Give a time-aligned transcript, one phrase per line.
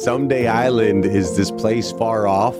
[0.00, 2.56] Someday Island is this place far off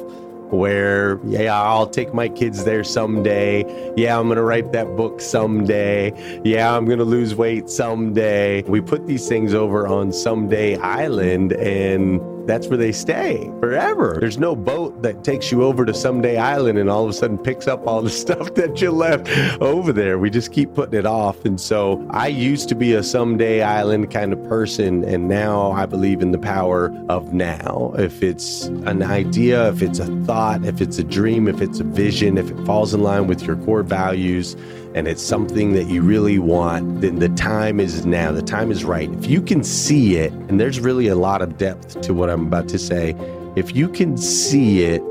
[0.52, 3.64] where, yeah, I'll take my kids there someday.
[3.96, 6.12] Yeah, I'm going to write that book someday.
[6.44, 8.60] Yeah, I'm going to lose weight someday.
[8.64, 14.16] We put these things over on Someday Island and that's where they stay forever.
[14.18, 17.38] There's no boat that takes you over to Someday Island and all of a sudden
[17.38, 19.28] picks up all the stuff that you left
[19.60, 20.18] over there.
[20.18, 21.44] We just keep putting it off.
[21.44, 25.86] And so I used to be a Someday Island kind of person, and now I
[25.86, 27.94] believe in the power of now.
[27.96, 31.84] If it's an idea, if it's a thought, if it's a dream, if it's a
[31.84, 34.56] vision, if it falls in line with your core values,
[34.94, 38.32] and it's something that you really want, then the time is now.
[38.32, 39.10] The time is right.
[39.12, 42.46] If you can see it, and there's really a lot of depth to what I'm
[42.46, 43.14] about to say,
[43.56, 45.02] if you can see it,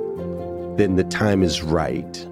[0.77, 2.28] then the time is right.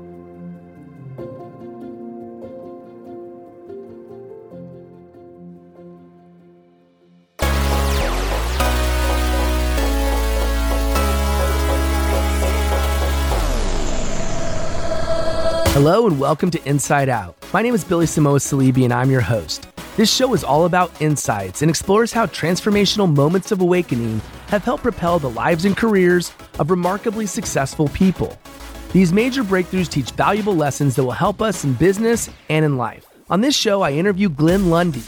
[15.79, 17.37] Hello and welcome to Inside Out.
[17.53, 19.67] My name is Billy Samoa Saleebey and I'm your host.
[19.95, 24.81] This show is all about insights and explores how transformational moments of awakening have helped
[24.81, 28.35] propel the lives and careers of remarkably successful people.
[28.91, 33.05] These major breakthroughs teach valuable lessons that will help us in business and in life.
[33.29, 35.01] On this show, I interview Glenn Lundy,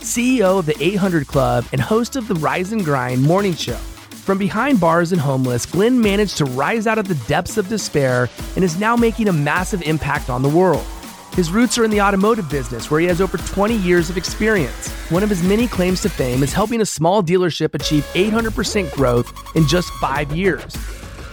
[0.00, 3.78] CEO of the 800 Club and host of the Rise and Grind morning show.
[4.26, 8.28] From behind bars and homeless, Glenn managed to rise out of the depths of despair
[8.56, 10.84] and is now making a massive impact on the world.
[11.34, 14.90] His roots are in the automotive business, where he has over 20 years of experience.
[15.12, 19.32] One of his many claims to fame is helping a small dealership achieve 800% growth
[19.54, 20.76] in just five years.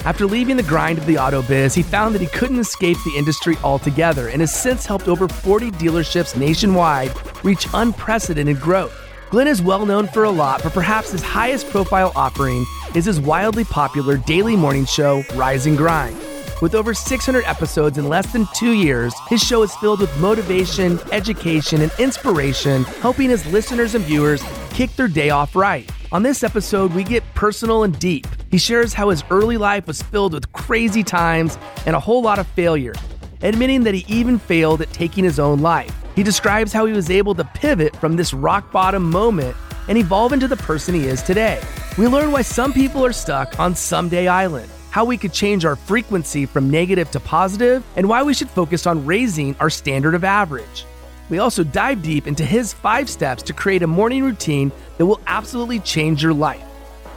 [0.06, 3.18] After leaving the grind of the auto biz, he found that he couldn't escape the
[3.18, 7.12] industry altogether and has since helped over 40 dealerships nationwide
[7.44, 8.96] reach unprecedented growth.
[9.32, 13.20] Glenn is well known for a lot, but perhaps his highest profile offering is his
[13.20, 16.16] wildly popular daily morning show, Rise and Grind.
[16.62, 21.00] With over 600 episodes in less than two years, his show is filled with motivation,
[21.12, 25.90] education, and inspiration, helping his listeners and viewers kick their day off right.
[26.12, 28.28] On this episode, we get personal and deep.
[28.50, 32.40] He shares how his early life was filled with crazy times and a whole lot
[32.40, 32.94] of failure,
[33.42, 35.94] admitting that he even failed at taking his own life.
[36.16, 40.34] He describes how he was able to pivot from this rock bottom moment and evolve
[40.34, 41.62] into the person he is today.
[41.98, 45.76] We learn why some people are stuck on Someday Island, how we could change our
[45.76, 50.24] frequency from negative to positive, and why we should focus on raising our standard of
[50.24, 50.86] average.
[51.30, 55.22] We also dive deep into his five steps to create a morning routine that will
[55.28, 56.64] absolutely change your life.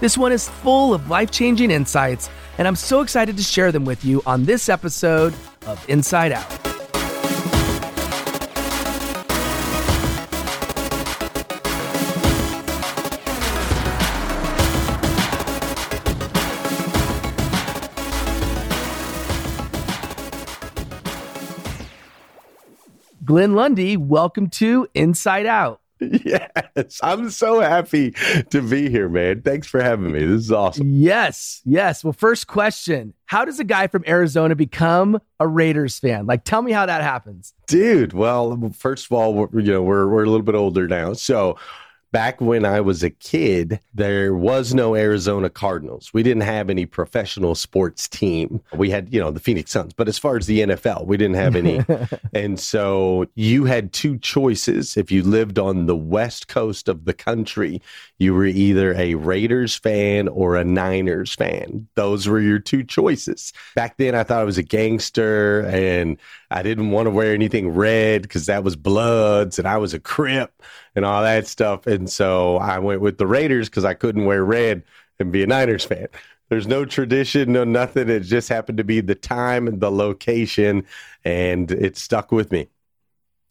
[0.01, 2.29] This one is full of life changing insights,
[2.59, 5.35] and I'm so excited to share them with you on this episode
[5.67, 6.86] of Inside Out.
[23.27, 25.81] Glenn Lundy, welcome to Inside Out.
[25.99, 28.13] Yes, I'm so happy
[28.51, 29.43] to be here, man.
[29.43, 30.21] Thanks for having me.
[30.21, 30.93] This is awesome.
[30.93, 32.05] Yes, yes.
[32.05, 36.27] Well, first question How does a guy from Arizona become a Raiders fan?
[36.27, 37.53] Like, tell me how that happens.
[37.67, 41.15] Dude, well, first of all, we're, you know, we're, we're a little bit older now.
[41.15, 41.59] So,
[42.17, 46.15] back when I was a kid, there was no Arizona Cardinals.
[46.15, 48.63] We didn't have any professional sports team.
[48.75, 51.37] We had, you know, the Phoenix Suns, but as far as the NFL, we didn't
[51.37, 51.85] have any.
[52.33, 54.97] and so you had two choices.
[54.97, 57.83] If you lived on the west coast of the country,
[58.17, 61.87] you were either a Raiders fan or a Niners fan.
[61.97, 63.53] Those were your two choices.
[63.75, 66.17] Back then, I thought I was a gangster and
[66.51, 70.01] I didn't want to wear anything red because that was Bloods and I was a
[70.01, 70.63] Crip
[70.95, 71.87] and all that stuff.
[71.87, 74.83] And so I went with the Raiders because I couldn't wear red
[75.19, 76.09] and be a Niners fan.
[76.49, 78.09] There's no tradition, no nothing.
[78.09, 80.87] It just happened to be the time and the location,
[81.25, 82.69] and it stuck with me.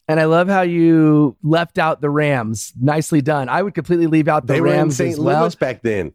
[0.08, 2.72] And I love how you left out the Rams.
[2.80, 3.50] Nicely done.
[3.50, 5.14] I would completely leave out the they Rams were in St.
[5.14, 5.42] as well.
[5.42, 6.14] Louis back then.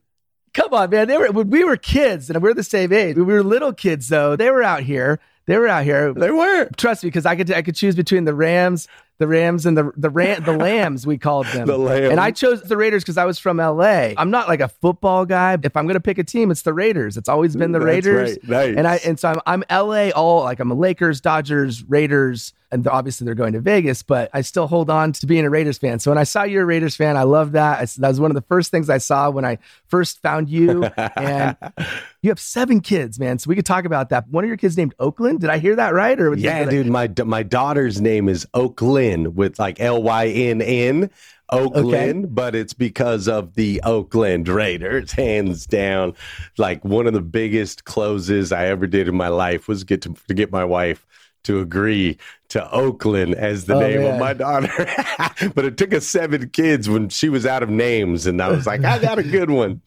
[0.55, 1.06] Come on, man.
[1.09, 3.17] They were when we were kids, and we are the same age.
[3.17, 4.35] We were little kids, though.
[4.35, 5.21] They were out here.
[5.47, 6.13] They were out here.
[6.13, 6.69] They were.
[6.77, 8.87] Trust me, because I could I could choose between the Rams,
[9.20, 11.67] The Rams and the the ram, the Lambs we called them.
[11.67, 12.08] The Lambs.
[12.08, 14.14] And I chose the Raiders because I was from LA.
[14.17, 15.58] I'm not like a football guy.
[15.62, 17.19] If I'm gonna pick a team, it's the Raiders.
[17.19, 18.31] It's always been the That's Raiders.
[18.31, 18.49] right.
[18.49, 18.76] Nice.
[18.78, 22.87] And I and so I'm I'm LA all like I'm a Lakers, Dodgers, Raiders, and
[22.88, 25.99] obviously they're going to Vegas, but I still hold on to being a Raiders fan.
[25.99, 27.81] So when I saw you're a Raiders fan, I love that.
[27.81, 30.84] I, that was one of the first things I saw when I first found you.
[30.96, 31.56] and
[32.22, 33.38] you have seven kids, man.
[33.38, 34.28] So we could talk about that.
[34.28, 35.40] One of your kids named Oakland.
[35.40, 36.19] Did I hear that right?
[36.19, 36.87] Or Yeah, dude.
[36.87, 41.11] My my daughter's name is Oakland with like L Y N N.
[41.53, 46.15] Oakland, but it's because of the Oakland Raiders, hands down.
[46.59, 50.15] Like one of the biggest closes I ever did in my life was get to,
[50.29, 51.05] to get my wife
[51.43, 52.19] to agree
[52.51, 54.15] to Oakland as the Oh, name man.
[54.15, 54.87] of my daughter.
[55.55, 58.67] but it took us seven kids when she was out of names, and I was
[58.67, 59.81] like, I got a good one.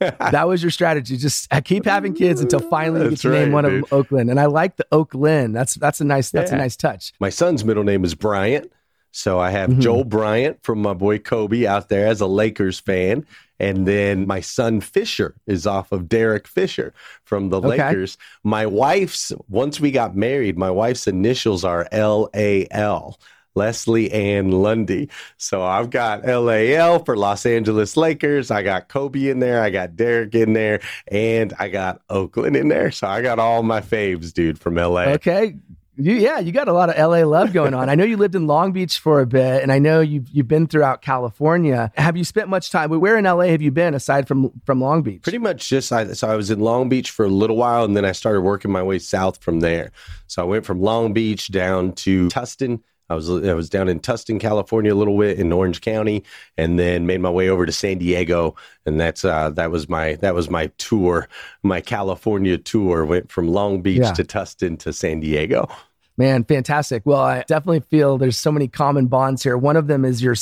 [0.30, 1.16] that was your strategy.
[1.16, 3.84] Just uh, keep having kids until finally you get to name one dude.
[3.84, 4.30] of Oakland.
[4.30, 5.54] And I like the Oakland.
[5.54, 7.12] That's that's a nice that's a nice touch.
[7.20, 8.72] My son's middle name is Bryant.
[9.12, 9.80] So I have Mhm.
[9.80, 13.26] Joel Bryant from my boy Kobe out there as a Lakers fan.
[13.58, 16.94] And then my son Fisher is off of Derek Fisher
[17.24, 17.68] from the Okay.
[17.68, 18.16] Lakers.
[18.42, 23.18] My wife's, once we got married, my wife's initials are L A L.
[23.60, 25.10] Leslie Ann Lundy.
[25.36, 28.50] So I've got LAL for Los Angeles Lakers.
[28.50, 29.62] I got Kobe in there.
[29.62, 30.80] I got Derek in there.
[31.08, 32.90] And I got Oakland in there.
[32.90, 35.02] So I got all my faves, dude, from LA.
[35.12, 35.56] Okay.
[35.96, 37.90] You, yeah, you got a lot of LA love going on.
[37.90, 40.48] I know you lived in Long Beach for a bit, and I know you've you've
[40.48, 41.92] been throughout California.
[41.94, 42.88] Have you spent much time?
[42.88, 45.22] Where in LA have you been aside from from Long Beach?
[45.22, 47.94] Pretty much just I, so I was in Long Beach for a little while, and
[47.94, 49.92] then I started working my way south from there.
[50.26, 52.80] So I went from Long Beach down to Tustin.
[53.10, 56.22] I was I was down in Tustin, California, a little bit in Orange County,
[56.56, 58.54] and then made my way over to San Diego,
[58.86, 61.28] and that's uh, that was my that was my tour,
[61.64, 63.04] my California tour.
[63.04, 64.12] Went from Long Beach Yeah.
[64.12, 65.68] to Tustin to San Diego.
[66.16, 67.02] Man, fantastic.
[67.06, 69.56] Well, I definitely feel there's so many common bonds here.
[69.56, 70.34] One of them is your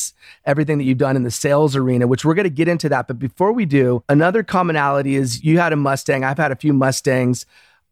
[0.45, 3.07] everything that you've done in the sales arena, which we're going to get into that.
[3.07, 6.25] But before we do, another commonality is you had a Mustang.
[6.25, 7.47] I've had a few Mustangs.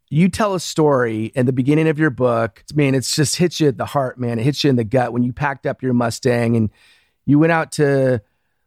[0.09, 2.63] You tell a story in the beginning of your book.
[2.71, 4.39] I mean, it's just hits you at the heart, man.
[4.39, 6.71] It hits you in the gut when you packed up your Mustang and
[7.25, 8.23] you went out to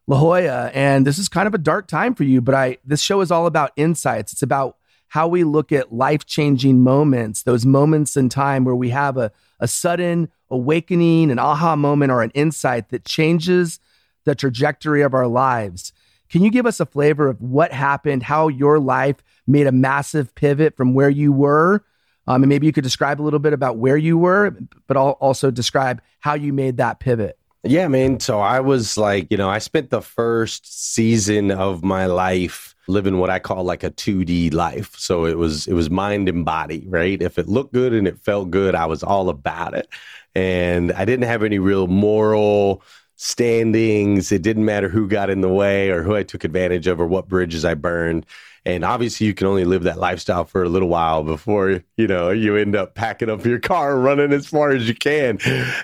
[0.08, 0.70] La Jolla.
[0.74, 3.32] And this is kind of a dark time for you, but I this show is
[3.32, 4.34] all about insights.
[4.34, 4.76] It's about
[5.08, 9.32] how we look at life changing moments, those moments in time where we have a,
[9.60, 13.80] a sudden awakening, an aha moment, or an insight that changes
[14.26, 15.94] the trajectory of our lives.
[16.30, 19.18] Can you give us a flavor of what happened, how your life
[19.48, 21.84] made a massive pivot from where you were?
[22.28, 24.56] Um, and maybe you could describe a little bit about where you were,
[24.86, 27.40] but al- also describe how you made that pivot.
[27.64, 28.20] Yeah, man.
[28.20, 33.18] So I was like, you know, I spent the first season of my life living
[33.18, 34.96] what I call like a 2D life.
[34.98, 37.22] So it was it was mind and body, right?
[37.22, 39.90] If it looked good and it felt good, I was all about it.
[40.36, 42.82] And I didn't have any real moral
[43.22, 44.32] standings.
[44.32, 47.06] It didn't matter who got in the way or who I took advantage of or
[47.06, 48.26] what bridges I burned.
[48.66, 52.30] And obviously, you can only live that lifestyle for a little while before you know
[52.30, 55.40] you end up packing up your car, running as far as you can.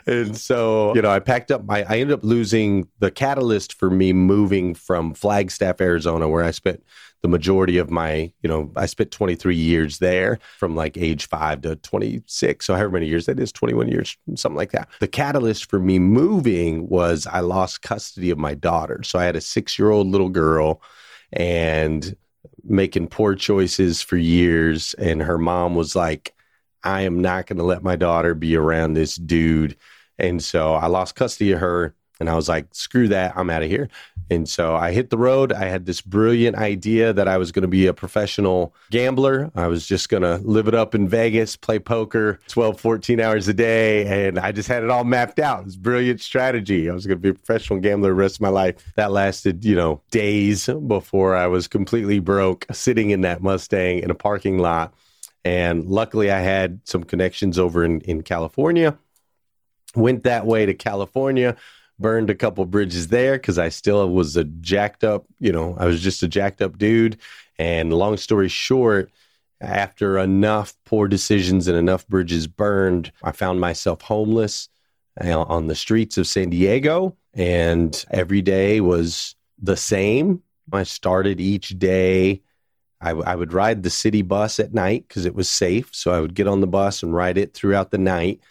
[0.07, 1.83] And so, you know, I packed up my.
[1.83, 6.83] I ended up losing the catalyst for me moving from Flagstaff, Arizona, where I spent
[7.21, 11.61] the majority of my, you know, I spent 23 years there from like age five
[11.61, 12.65] to 26.
[12.65, 14.89] So, however many years that is, 21 years, something like that.
[14.99, 19.01] The catalyst for me moving was I lost custody of my daughter.
[19.03, 20.81] So, I had a six year old little girl
[21.33, 22.15] and
[22.63, 24.93] making poor choices for years.
[24.95, 26.33] And her mom was like,
[26.83, 29.75] I am not going to let my daughter be around this dude.
[30.17, 31.95] And so I lost custody of her.
[32.19, 33.33] And I was like, screw that.
[33.35, 33.89] I'm out of here.
[34.29, 35.53] And so I hit the road.
[35.53, 39.51] I had this brilliant idea that I was going to be a professional gambler.
[39.53, 43.47] I was just going to live it up in Vegas, play poker 12, 14 hours
[43.47, 44.27] a day.
[44.27, 45.59] And I just had it all mapped out.
[45.59, 46.89] It was brilliant strategy.
[46.89, 48.75] I was going to be a professional gambler the rest of my life.
[48.95, 54.09] That lasted, you know, days before I was completely broke, sitting in that Mustang in
[54.09, 54.93] a parking lot.
[55.43, 58.97] And luckily, I had some connections over in, in California.
[59.95, 61.55] Went that way to California,
[61.99, 65.85] burned a couple bridges there because I still was a jacked up, you know, I
[65.85, 67.17] was just a jacked up dude.
[67.57, 69.11] And long story short,
[69.61, 74.69] after enough poor decisions and enough bridges burned, I found myself homeless
[75.21, 77.15] on the streets of San Diego.
[77.33, 80.41] And every day was the same.
[80.71, 82.41] I started each day.
[83.01, 85.89] I, w- I would ride the city bus at night because it was safe.
[85.93, 88.41] So I would get on the bus and ride it throughout the night.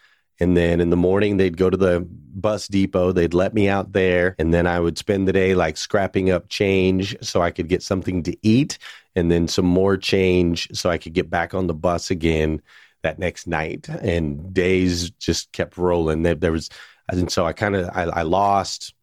[0.41, 3.13] And then in the morning, they'd go to the bus depot.
[3.13, 4.35] They'd let me out there.
[4.39, 7.83] And then I would spend the day like scrapping up change so I could get
[7.83, 8.79] something to eat
[9.15, 12.61] and then some more change so I could get back on the bus again
[13.03, 13.89] that next night.
[13.89, 16.23] And days just kept rolling.
[16.23, 16.69] There, there was,
[17.09, 18.95] And so I kind of I, I, lost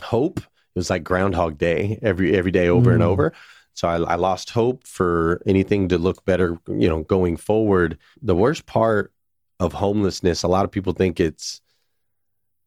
[0.00, 0.38] hope.
[0.38, 2.94] It was like Groundhog Day every every day over mm.
[2.94, 3.34] and over.
[3.74, 7.98] So I, I lost hope for anything to look better, you know, going forward.
[8.22, 9.12] The worst part
[9.60, 11.60] of homelessness, a lot of people think it's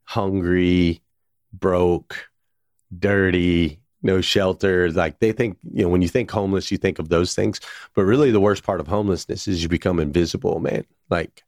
[0.04, 1.02] hungry,
[1.52, 2.30] broke,
[2.98, 4.92] dirty, no shelter.
[4.92, 7.60] Like they think, you know, when you think homeless, you think of those things.
[7.96, 10.86] But really, the worst part of homelessness is you become invisible, man.
[11.10, 11.44] Like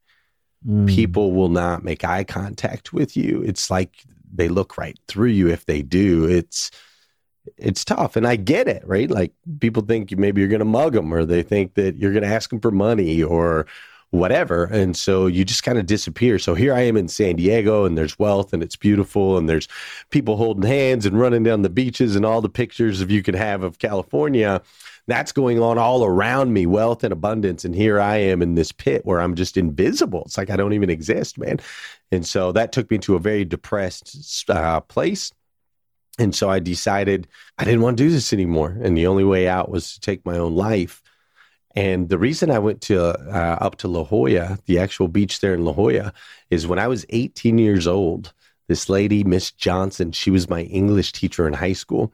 [0.66, 0.88] mm.
[0.88, 3.42] people will not make eye contact with you.
[3.42, 6.26] It's like they look right through you if they do.
[6.28, 6.70] It's,
[7.58, 10.94] it's tough and i get it right like people think maybe you're going to mug
[10.94, 13.66] them or they think that you're going to ask them for money or
[14.10, 14.64] whatever.
[14.64, 16.38] And so you just kind of disappear.
[16.38, 19.68] So here I am in San Diego and there's wealth and it's beautiful and there's
[20.10, 23.34] people holding hands and running down the beaches and all the pictures of you could
[23.34, 24.62] have of California.
[25.08, 27.64] That's going on all around me, wealth and abundance.
[27.64, 30.22] And here I am in this pit where I'm just invisible.
[30.26, 31.60] It's like I don't even exist, man.
[32.10, 35.32] And so that took me to a very depressed uh, place.
[36.18, 38.76] And so I decided I didn't want to do this anymore.
[38.80, 41.02] And the only way out was to take my own life.
[41.76, 45.52] And the reason I went to uh, up to La Jolla, the actual beach there
[45.52, 46.12] in La Jolla,
[46.50, 48.32] is when I was 18 years old.
[48.66, 52.12] This lady, Miss Johnson, she was my English teacher in high school.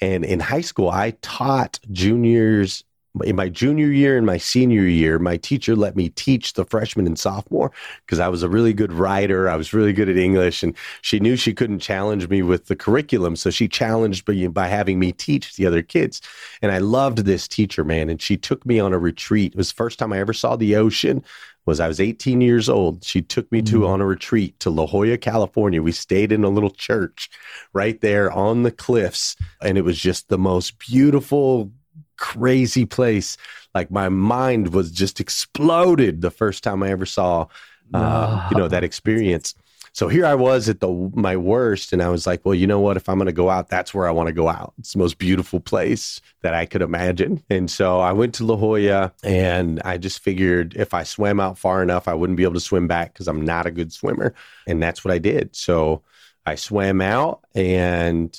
[0.00, 2.84] And in high school, I taught juniors
[3.24, 7.06] in my junior year and my senior year, my teacher let me teach the freshman
[7.06, 7.72] and sophomore
[8.04, 9.48] because I was a really good writer.
[9.48, 12.76] I was really good at English, and she knew she couldn't challenge me with the
[12.76, 16.20] curriculum, so she challenged me by having me teach the other kids.
[16.62, 18.08] And I loved this teacher, man.
[18.08, 19.52] And she took me on a retreat.
[19.52, 21.24] It was the first time I ever saw the ocean.
[21.64, 23.02] Was I was 18 years old.
[23.02, 23.88] She took me to mm.
[23.88, 25.82] on a retreat to La Jolla, California.
[25.82, 27.28] We stayed in a little church
[27.72, 31.72] right there on the cliffs, and it was just the most beautiful
[32.16, 33.36] crazy place.
[33.74, 37.46] Like my mind was just exploded the first time I ever saw,
[37.92, 39.54] uh, you know, that experience.
[39.92, 42.80] So here I was at the my worst, and I was like, well, you know
[42.80, 42.98] what?
[42.98, 44.74] If I'm going to go out, that's where I want to go out.
[44.78, 47.42] It's the most beautiful place that I could imagine.
[47.48, 51.56] And so I went to La Jolla, and I just figured if I swam out
[51.56, 54.34] far enough, I wouldn't be able to swim back because I'm not a good swimmer.
[54.66, 55.56] And that's what I did.
[55.56, 56.02] So
[56.44, 58.38] I swam out and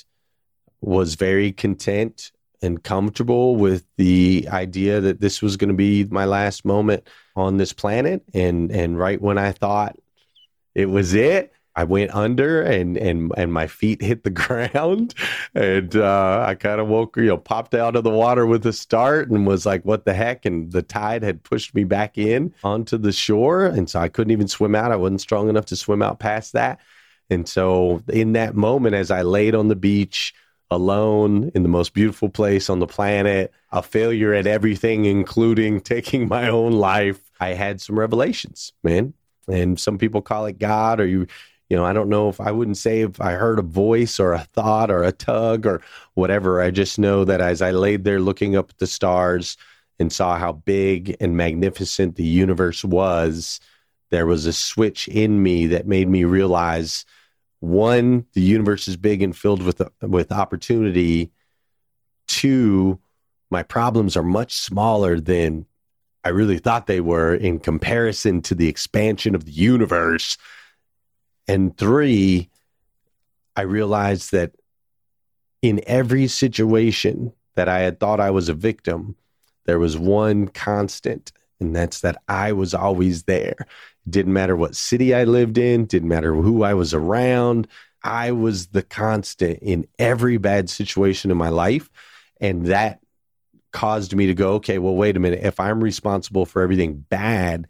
[0.80, 2.30] was very content
[2.62, 7.56] and comfortable with the idea that this was going to be my last moment on
[7.56, 8.22] this planet.
[8.34, 9.96] And and right when I thought
[10.74, 14.30] it was it, I went under and and and my feet hit the
[14.74, 15.14] ground,
[15.54, 18.72] and uh, I kind of woke, you know, popped out of the water with a
[18.72, 22.52] start, and was like, "What the heck?" And the tide had pushed me back in
[22.64, 24.90] onto the shore, and so I couldn't even swim out.
[24.90, 26.80] I wasn't strong enough to swim out past that,
[27.30, 30.34] and so in that moment, as I laid on the beach
[30.70, 36.28] alone in the most beautiful place on the planet, a failure at everything, including taking
[36.28, 37.20] my own life.
[37.40, 39.14] I had some revelations, man.
[39.48, 41.26] And some people call it God, or you,
[41.70, 44.34] you know, I don't know if I wouldn't say if I heard a voice or
[44.34, 45.80] a thought or a tug or
[46.14, 46.60] whatever.
[46.60, 49.56] I just know that as I laid there looking up at the stars
[49.98, 53.60] and saw how big and magnificent the universe was,
[54.10, 57.04] there was a switch in me that made me realize
[57.60, 61.30] one, the universe is big and filled with with opportunity.
[62.26, 63.00] Two,
[63.50, 65.66] my problems are much smaller than
[66.24, 70.36] I really thought they were in comparison to the expansion of the universe.
[71.46, 72.50] And three,
[73.56, 74.52] I realized that
[75.62, 79.16] in every situation that I had thought I was a victim,
[79.64, 83.56] there was one constant, and that's that I was always there.
[84.08, 87.68] Didn't matter what city I lived in, didn't matter who I was around.
[88.02, 91.90] I was the constant in every bad situation in my life.
[92.40, 93.00] And that
[93.72, 95.40] caused me to go, okay, well, wait a minute.
[95.42, 97.66] If I'm responsible for everything bad,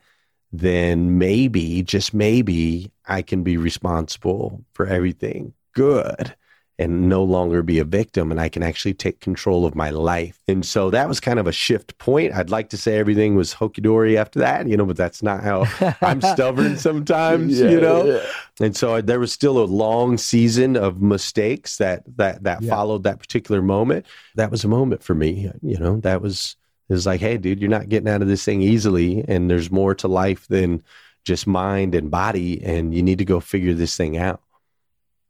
[0.53, 6.35] then maybe, just maybe, I can be responsible for everything good
[6.79, 10.39] and no longer be a victim and I can actually take control of my life.
[10.47, 12.33] And so that was kind of a shift point.
[12.33, 15.43] I'd like to say everything was hokey dory after that, you know, but that's not
[15.43, 15.67] how
[16.01, 18.05] I'm stubborn sometimes, yeah, you know.
[18.05, 18.27] Yeah.
[18.61, 22.71] And so there was still a long season of mistakes that that that yeah.
[22.71, 24.07] followed that particular moment.
[24.37, 25.99] That was a moment for me, you know.
[26.01, 26.57] That was
[26.89, 29.71] it was like, hey, dude, you're not getting out of this thing easily and there's
[29.71, 30.83] more to life than
[31.25, 34.41] just mind and body and you need to go figure this thing out.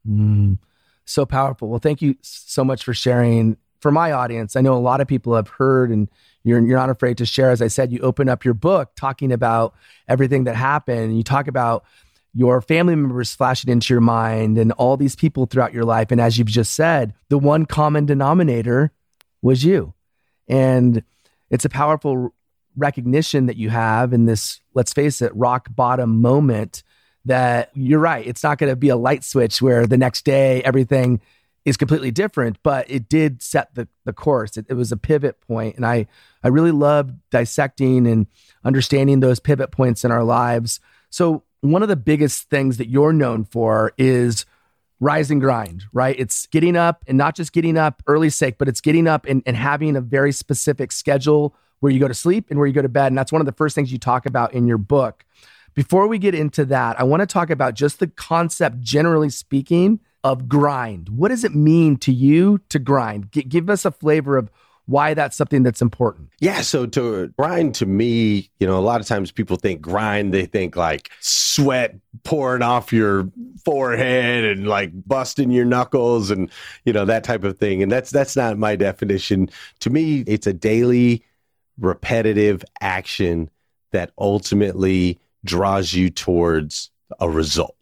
[0.07, 0.59] Mm
[1.11, 1.69] so powerful.
[1.69, 3.57] Well, thank you so much for sharing.
[3.81, 6.09] For my audience, I know a lot of people have heard and
[6.43, 7.50] you're, you're not afraid to share.
[7.50, 9.75] As I said, you open up your book talking about
[10.09, 11.17] everything that happened.
[11.17, 11.85] You talk about
[12.35, 16.11] your family members flashing into your mind and all these people throughout your life.
[16.11, 18.93] And as you've just said, the one common denominator
[19.43, 19.95] was you.
[20.49, 21.03] And
[21.50, 22.35] it's a powerful
[22.77, 26.83] recognition that you have in this, let's face it, rock bottom moment
[27.25, 28.26] that you're right.
[28.26, 31.20] It's not going to be a light switch where the next day everything
[31.64, 34.56] is completely different, but it did set the, the course.
[34.56, 36.06] It, it was a pivot point, And I,
[36.42, 38.26] I really love dissecting and
[38.64, 40.80] understanding those pivot points in our lives.
[41.10, 44.46] So, one of the biggest things that you're known for is
[45.00, 46.14] rise and grind, right?
[46.16, 49.42] It's getting up and not just getting up early sake, but it's getting up and,
[49.44, 52.82] and having a very specific schedule where you go to sleep and where you go
[52.82, 53.08] to bed.
[53.08, 55.25] And that's one of the first things you talk about in your book.
[55.78, 60.00] Before we get into that, I want to talk about just the concept, generally speaking,
[60.25, 61.08] of grind.
[61.08, 63.30] What does it mean to you to grind?
[63.30, 64.50] G- give us a flavor of
[64.87, 66.30] why that's something that's important.
[66.40, 66.62] Yeah.
[66.62, 70.47] So to grind to me, you know, a lot of times people think grind, they
[70.47, 71.94] think like sweat
[72.25, 73.30] pouring off your
[73.64, 76.50] forehead and like busting your knuckles and,
[76.87, 77.85] you know, that type of thing.
[77.85, 79.49] And that's that's not my definition.
[79.78, 81.23] To me, it's a daily
[81.78, 83.49] repetitive action
[83.92, 87.75] that ultimately draws you towards a result.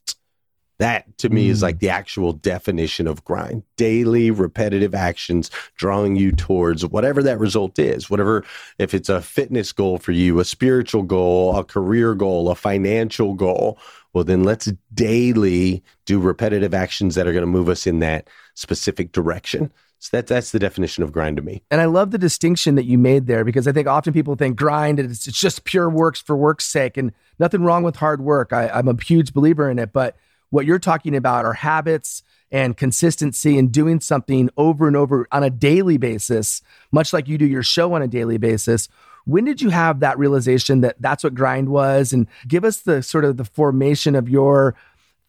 [0.78, 1.50] That to me mm.
[1.50, 3.62] is like the actual definition of grind.
[3.76, 8.10] Daily repetitive actions drawing you towards whatever that result is.
[8.10, 8.44] Whatever,
[8.78, 13.34] if it's a fitness goal for you, a spiritual goal, a career goal, a financial
[13.34, 13.78] goal,
[14.12, 18.28] well, then let's daily do repetitive actions that are going to move us in that
[18.54, 19.72] specific direction.
[20.06, 21.64] So that, that's the definition of grind to me.
[21.68, 24.56] And I love the distinction that you made there because I think often people think
[24.56, 28.52] grind it's, it's just pure works for work's sake and nothing wrong with hard work.
[28.52, 30.16] I, I'm a huge believer in it, but
[30.50, 32.22] what you're talking about are habits
[32.52, 37.36] and consistency and doing something over and over on a daily basis, much like you
[37.36, 38.88] do your show on a daily basis.
[39.24, 42.12] When did you have that realization that that's what grind was?
[42.12, 44.76] And give us the sort of the formation of your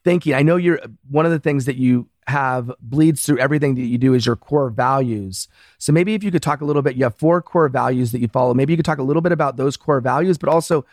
[0.04, 0.36] thinking.
[0.36, 0.80] I know you're
[1.10, 4.36] one of the things that you have bleeds through everything that you do is your
[4.36, 5.48] core values.
[5.78, 8.20] So maybe if you could talk a little bit, you have four core values that
[8.20, 8.54] you follow.
[8.54, 10.86] Maybe you could talk a little bit about those core values, but also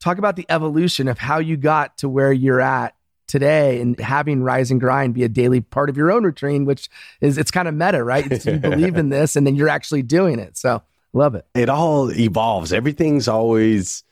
[0.00, 2.94] talk about the evolution of how you got to where you're at
[3.26, 6.88] today and having rise and grind be a daily part of your own routine, which
[7.20, 8.30] is it's kind of meta, right?
[8.30, 10.56] It's, you believe in this and then you're actually doing it.
[10.56, 11.46] So love it.
[11.54, 12.72] It all evolves.
[12.72, 14.04] Everything's always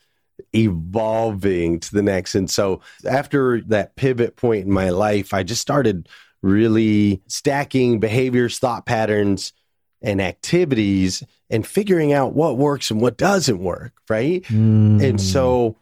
[0.54, 2.34] evolving to the next.
[2.34, 6.08] And so after that pivot point in my life, I just started
[6.44, 9.52] really stacking behaviors, thought patterns,
[10.02, 14.42] and activities and figuring out what works and what doesn't work, right?
[14.44, 15.02] Mm.
[15.02, 15.76] And so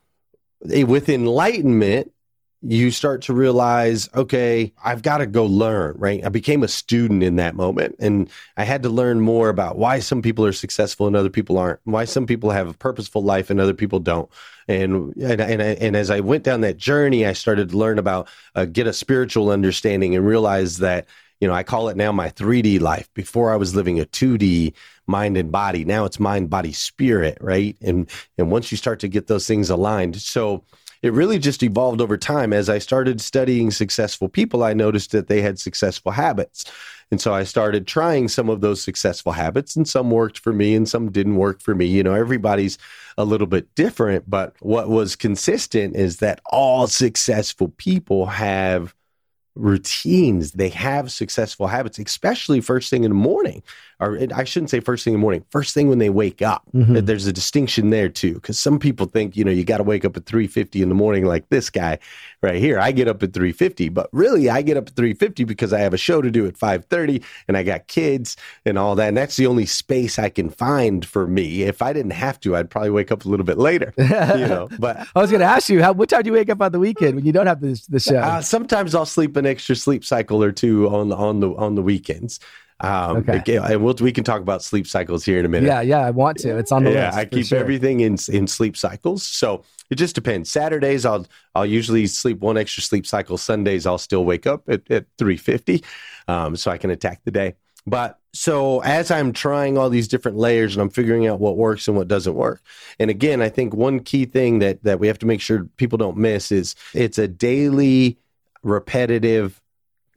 [0.70, 2.11] eh, with enlightenment,
[2.62, 6.24] you start to realize, okay, I've got to go learn, right?
[6.24, 9.98] I became a student in that moment and I had to learn more about why
[9.98, 13.50] some people are successful and other people aren't, why some people have a purposeful life
[13.50, 14.30] and other people don't.
[14.68, 18.28] And, and, and, and as I went down that journey, I started to learn about,
[18.54, 21.06] uh, get a spiritual understanding and realize that,
[21.40, 23.12] you know, I call it now my 3D life.
[23.14, 24.74] Before I was living a 2D
[25.08, 25.84] mind and body.
[25.84, 27.76] Now it's mind, body, spirit, right?
[27.80, 30.14] And, and once you start to get those things aligned.
[30.20, 30.62] So,
[31.02, 32.52] it really just evolved over time.
[32.52, 36.64] As I started studying successful people, I noticed that they had successful habits.
[37.10, 40.74] And so I started trying some of those successful habits, and some worked for me
[40.74, 41.84] and some didn't work for me.
[41.84, 42.78] You know, everybody's
[43.18, 48.94] a little bit different, but what was consistent is that all successful people have
[49.54, 50.52] routines.
[50.52, 53.62] They have successful habits, especially first thing in the morning.
[54.02, 56.64] Or I shouldn't say first thing in the morning, first thing when they wake up.
[56.74, 57.04] Mm-hmm.
[57.04, 60.04] There's a distinction there too, because some people think, you know, you got to wake
[60.04, 62.00] up at 3.50 in the morning like this guy
[62.42, 62.80] right here.
[62.80, 65.94] I get up at 3.50, but really I get up at 3.50 because I have
[65.94, 68.36] a show to do at 5.30 and I got kids
[68.66, 69.06] and all that.
[69.06, 71.62] And that's the only space I can find for me.
[71.62, 74.68] If I didn't have to, I'd probably wake up a little bit later, you know,
[74.80, 76.72] but I was going to ask you, how, what time do you wake up on
[76.72, 78.18] the weekend when you don't have the, the show?
[78.18, 81.82] Uh, sometimes I'll sleep an extra sleep cycle or two on, on the, on the
[81.82, 82.40] weekends.
[82.82, 83.56] Um, okay.
[83.56, 85.68] and we'll, we can talk about sleep cycles here in a minute.
[85.68, 86.58] Yeah, yeah, I want to.
[86.58, 86.98] It's on the list.
[86.98, 87.18] yeah, list.
[87.18, 87.58] I keep sure.
[87.58, 89.22] everything in in sleep cycles.
[89.22, 90.50] So it just depends.
[90.50, 93.38] Saturdays, I'll I'll usually sleep one extra sleep cycle.
[93.38, 95.84] Sundays, I'll still wake up at, at three fifty,
[96.26, 97.54] um, so I can attack the day.
[97.86, 101.86] But so as I'm trying all these different layers and I'm figuring out what works
[101.86, 102.62] and what doesn't work.
[102.98, 105.98] And again, I think one key thing that that we have to make sure people
[105.98, 108.18] don't miss is it's a daily
[108.62, 109.60] repetitive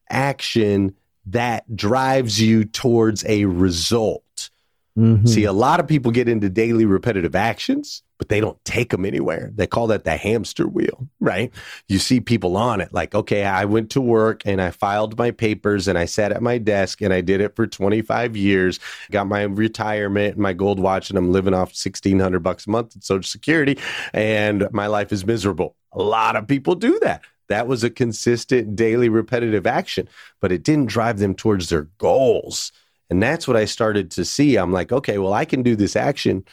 [0.10, 0.96] action
[1.28, 4.50] that drives you towards a result.
[4.98, 5.26] Mm-hmm.
[5.28, 9.04] See, a lot of people get into daily repetitive actions, but they don't take them
[9.04, 9.52] anywhere.
[9.54, 11.52] They call that the hamster wheel, right?
[11.90, 15.32] You see people on it like, okay, I went to work and I filed my
[15.32, 18.80] papers and I sat at my desk and I did it for 25 years,
[19.12, 23.02] got my retirement, my gold watch, and I'm living off 1600 bucks a month in
[23.02, 23.78] social security
[24.14, 25.76] and my life is miserable.
[25.92, 27.22] A lot of people do that.
[27.48, 30.08] That was a consistent daily repetitive action,
[30.40, 32.72] but it didn't drive them towards their goals.
[33.10, 34.56] And that's what I started to see.
[34.58, 36.44] I'm like, okay, well, I can do this action,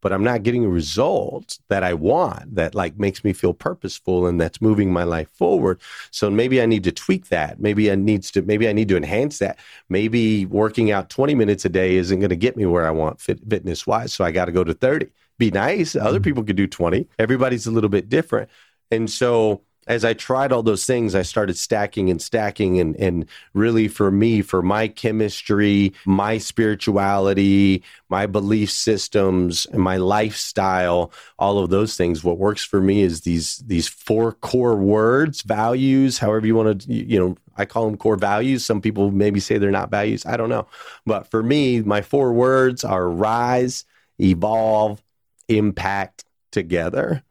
[0.00, 4.26] but I'm not getting a result that I want that like makes me feel purposeful
[4.26, 5.80] and that's moving my life forward.
[6.10, 7.60] So maybe I need to tweak that.
[7.60, 9.58] Maybe I needs to maybe I need to enhance that.
[9.88, 13.20] Maybe working out 20 minutes a day isn't going to get me where I want
[13.20, 14.12] fit, fitness wise.
[14.12, 15.08] So I got to go to 30.
[15.38, 15.94] Be nice.
[15.96, 16.24] Other mm-hmm.
[16.24, 17.06] people could do 20.
[17.18, 18.50] Everybody's a little bit different.
[18.90, 22.78] And so as I tried all those things, I started stacking and stacking.
[22.78, 29.96] And, and really, for me, for my chemistry, my spirituality, my belief systems, and my
[29.96, 35.42] lifestyle, all of those things, what works for me is these, these four core words,
[35.42, 38.64] values, however you want to, you know, I call them core values.
[38.64, 40.24] Some people maybe say they're not values.
[40.24, 40.68] I don't know.
[41.04, 43.84] But for me, my four words are rise,
[44.20, 45.02] evolve,
[45.48, 47.24] impact together.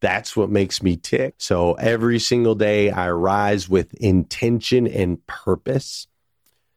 [0.00, 1.34] That's what makes me tick.
[1.38, 6.06] So every single day I rise with intention and purpose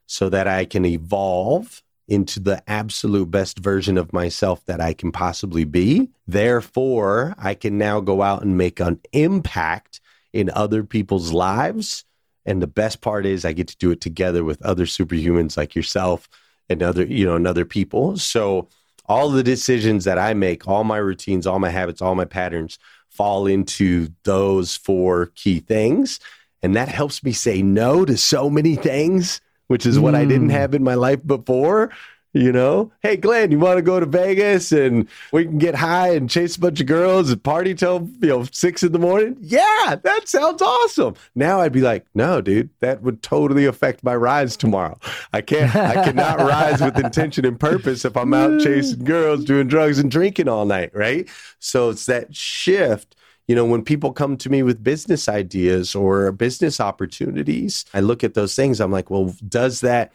[0.06, 5.12] so that I can evolve into the absolute best version of myself that I can
[5.12, 6.10] possibly be.
[6.28, 10.02] Therefore, I can now go out and make an impact
[10.34, 12.06] in other people's lives.
[12.46, 15.76] And the best part is I get to do it together with other superhumans like
[15.76, 16.28] yourself
[16.68, 18.18] and other, you know, and other people.
[18.18, 18.70] So
[19.06, 22.80] all the decisions that I make, all my routines, all my habits, all my patterns
[23.20, 26.22] fall into those four key things.
[26.64, 30.52] And that helps me say no to so many things, which is what I didn't
[30.52, 30.56] hmm.
[30.56, 31.92] have in my life before.
[32.32, 36.10] You know, hey, Glenn, you want to go to Vegas and we can get high
[36.10, 39.36] and chase a bunch of girls and party till, you know, six in the morning?
[39.42, 41.16] Yeah, that sounds awesome.
[41.34, 45.00] Now I'd be like, no, dude, that would totally affect my rise tomorrow.
[45.34, 49.68] I can't, I cannot rise with intention and purpose if I'm out chasing girls, doing
[49.68, 51.28] drugs and drinking all night, right?
[51.58, 53.16] So it's that shift
[53.48, 58.24] you know, when people come to me with business ideas or business opportunities, I look
[58.24, 58.80] at those things.
[58.80, 60.14] I'm like, well, does that,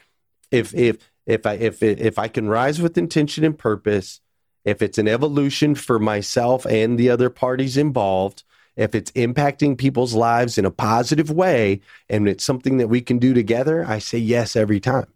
[0.52, 4.20] if, if, if I if if I can rise with intention and purpose,
[4.64, 8.42] if it's an evolution for myself and the other parties involved,
[8.76, 13.18] if it's impacting people's lives in a positive way and it's something that we can
[13.18, 15.06] do together, I say yes every time.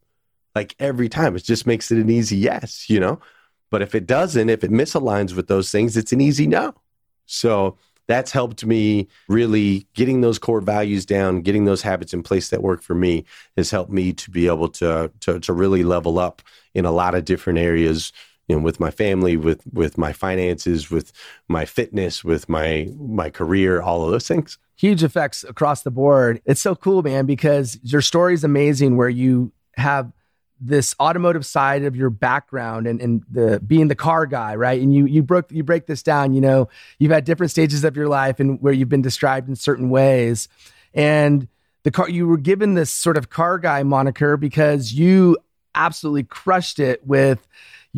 [0.54, 1.36] Like every time.
[1.36, 3.20] It just makes it an easy yes, you know?
[3.70, 6.74] But if it doesn't, if it misaligns with those things, it's an easy no.
[7.26, 7.76] So
[8.08, 12.62] that's helped me really getting those core values down, getting those habits in place that
[12.62, 13.24] work for me
[13.56, 16.42] has helped me to be able to to, to really level up
[16.74, 18.12] in a lot of different areas
[18.48, 21.12] you know with my family with with my finances with
[21.48, 24.58] my fitness with my my career all of those things.
[24.76, 26.40] Huge effects across the board.
[26.44, 30.12] It's so cool man because your story is amazing where you have
[30.60, 34.80] this automotive side of your background and, and the being the car guy, right?
[34.80, 36.68] And you you broke you break this down, you know,
[36.98, 40.48] you've had different stages of your life and where you've been described in certain ways.
[40.94, 41.48] And
[41.84, 45.36] the car you were given this sort of car guy moniker because you
[45.74, 47.46] absolutely crushed it with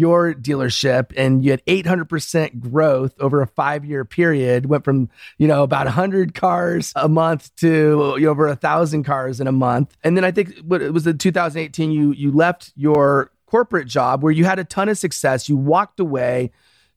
[0.00, 5.46] your dealership and you had 800% growth over a five year period went from you
[5.46, 9.96] know about 100 cars a month to over a thousand cars in a month.
[10.02, 14.22] And then i think what it was in 2018 you you left your corporate job
[14.22, 15.48] where you had a ton of success.
[15.48, 16.52] You walked away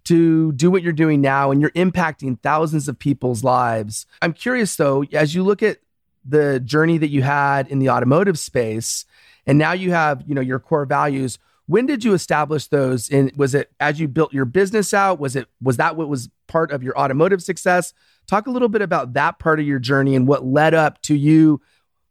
[0.05, 4.05] to do what you're doing now and you're impacting thousands of people's lives.
[4.21, 5.79] I'm curious though as you look at
[6.25, 9.05] the journey that you had in the automotive space
[9.45, 13.09] and now you have you know your core values when did you establish those?
[13.09, 15.19] And was it as you built your business out?
[15.19, 17.93] Was it was that what was part of your automotive success?
[18.27, 21.15] Talk a little bit about that part of your journey and what led up to
[21.15, 21.61] you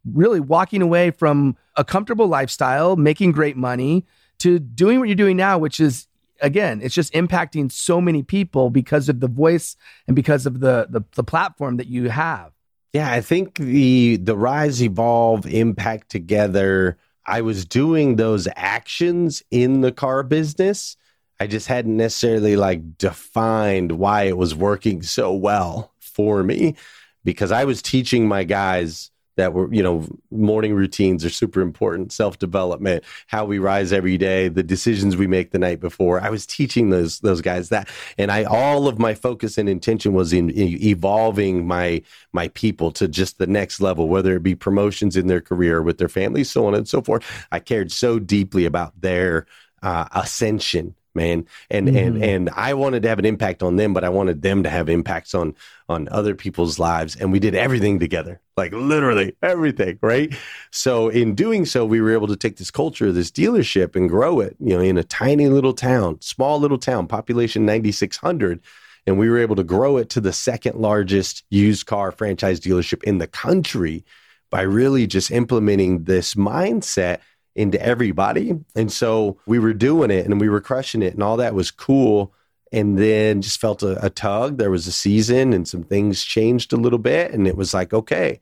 [0.05, 4.05] really walking away from a comfortable lifestyle, making great money,
[4.39, 6.09] to doing what you're doing now, which is
[6.41, 10.87] again, it's just impacting so many people because of the voice and because of the
[10.89, 12.53] the, the platform that you have.
[12.93, 19.81] Yeah, I think the the rise, evolve, impact together I was doing those actions in
[19.81, 20.97] the car business.
[21.39, 26.77] I just hadn't necessarily like defined why it was working so well for me
[27.25, 32.13] because I was teaching my guys that were you know morning routines are super important
[32.13, 36.21] self development how we rise every day the decisions we make the night before.
[36.21, 40.13] I was teaching those those guys that and i all of my focus and intention
[40.13, 44.55] was in, in evolving my my people to just the next level whether it be
[44.55, 47.25] promotions in their career with their families so on and so forth.
[47.51, 49.47] I cared so deeply about their
[49.83, 51.47] uh, ascension man.
[51.71, 51.97] And mm-hmm.
[51.97, 54.71] and and I wanted to have an impact on them but I wanted them to
[54.71, 55.55] have impacts on
[55.89, 57.17] on other people's lives.
[57.17, 60.35] And we did everything together like literally everything right?
[60.71, 64.41] So in doing so we were able to take this culture this dealership and grow
[64.41, 68.61] it you know in a tiny little town small little town population 9600
[69.07, 73.03] and we were able to grow it to the second largest used car franchise dealership
[73.05, 74.05] in the country
[74.51, 77.21] by really just implementing this mindset
[77.55, 78.59] into everybody.
[78.75, 81.71] And so we were doing it and we were crushing it and all that was
[81.71, 82.33] cool.
[82.73, 84.57] and then just felt a, a tug.
[84.57, 87.31] There was a season and some things changed a little bit.
[87.33, 88.41] And it was like, okay,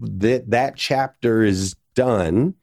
[0.00, 2.54] that, that chapter is done.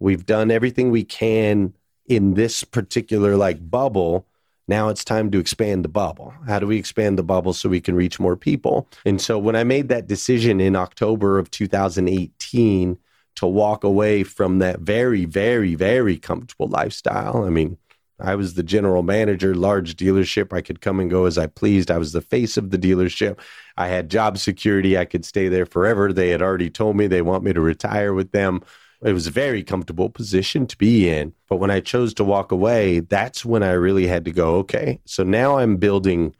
[0.00, 1.74] We've done everything we can
[2.06, 4.26] in this particular like bubble.
[4.66, 6.34] Now it's time to expand the bubble.
[6.48, 8.88] How do we expand the bubble so we can reach more people?
[9.04, 12.98] And so when I made that decision in October of 2018
[13.40, 17.78] to walk away from that very, very, very comfortable lifestyle, I mean,
[18.20, 20.52] I was the general manager, large dealership.
[20.52, 21.90] I could come and go as I pleased.
[21.90, 23.38] I was the face of the dealership.
[23.78, 24.98] I had job security.
[24.98, 26.12] I could stay there forever.
[26.12, 28.60] They had already told me they want me to retire with them.
[29.02, 31.32] It was a very comfortable position to be in.
[31.48, 35.00] But when I chose to walk away, that's when I really had to go, okay,
[35.06, 36.36] so now I'm building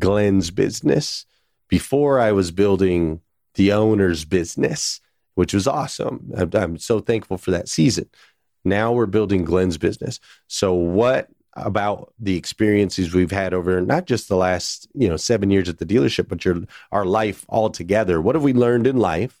[0.00, 1.26] Glenn's business.
[1.68, 3.20] Before I was building
[3.54, 5.00] the owner's business,
[5.34, 6.30] which was awesome.
[6.36, 8.08] I'm, I'm so thankful for that season.
[8.64, 10.20] Now we're building Glenn's business.
[10.46, 15.50] So what about the experiences we've had over not just the last, you know, 7
[15.50, 18.20] years at the dealership, but your our life altogether?
[18.20, 19.40] What have we learned in life?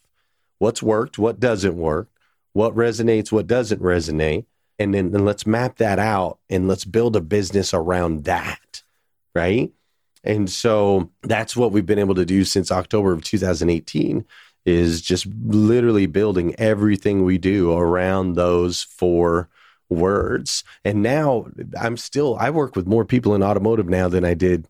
[0.58, 2.08] What's worked, what doesn't work?
[2.52, 4.44] What resonates, what doesn't resonate?
[4.78, 8.82] And then, then let's map that out and let's build a business around that,
[9.34, 9.72] right?
[10.22, 14.24] And so that's what we've been able to do since October of 2018
[14.64, 19.48] is just literally building everything we do around those four
[19.88, 20.64] words.
[20.84, 21.46] And now
[21.78, 24.66] I'm still, I work with more people in automotive now than I did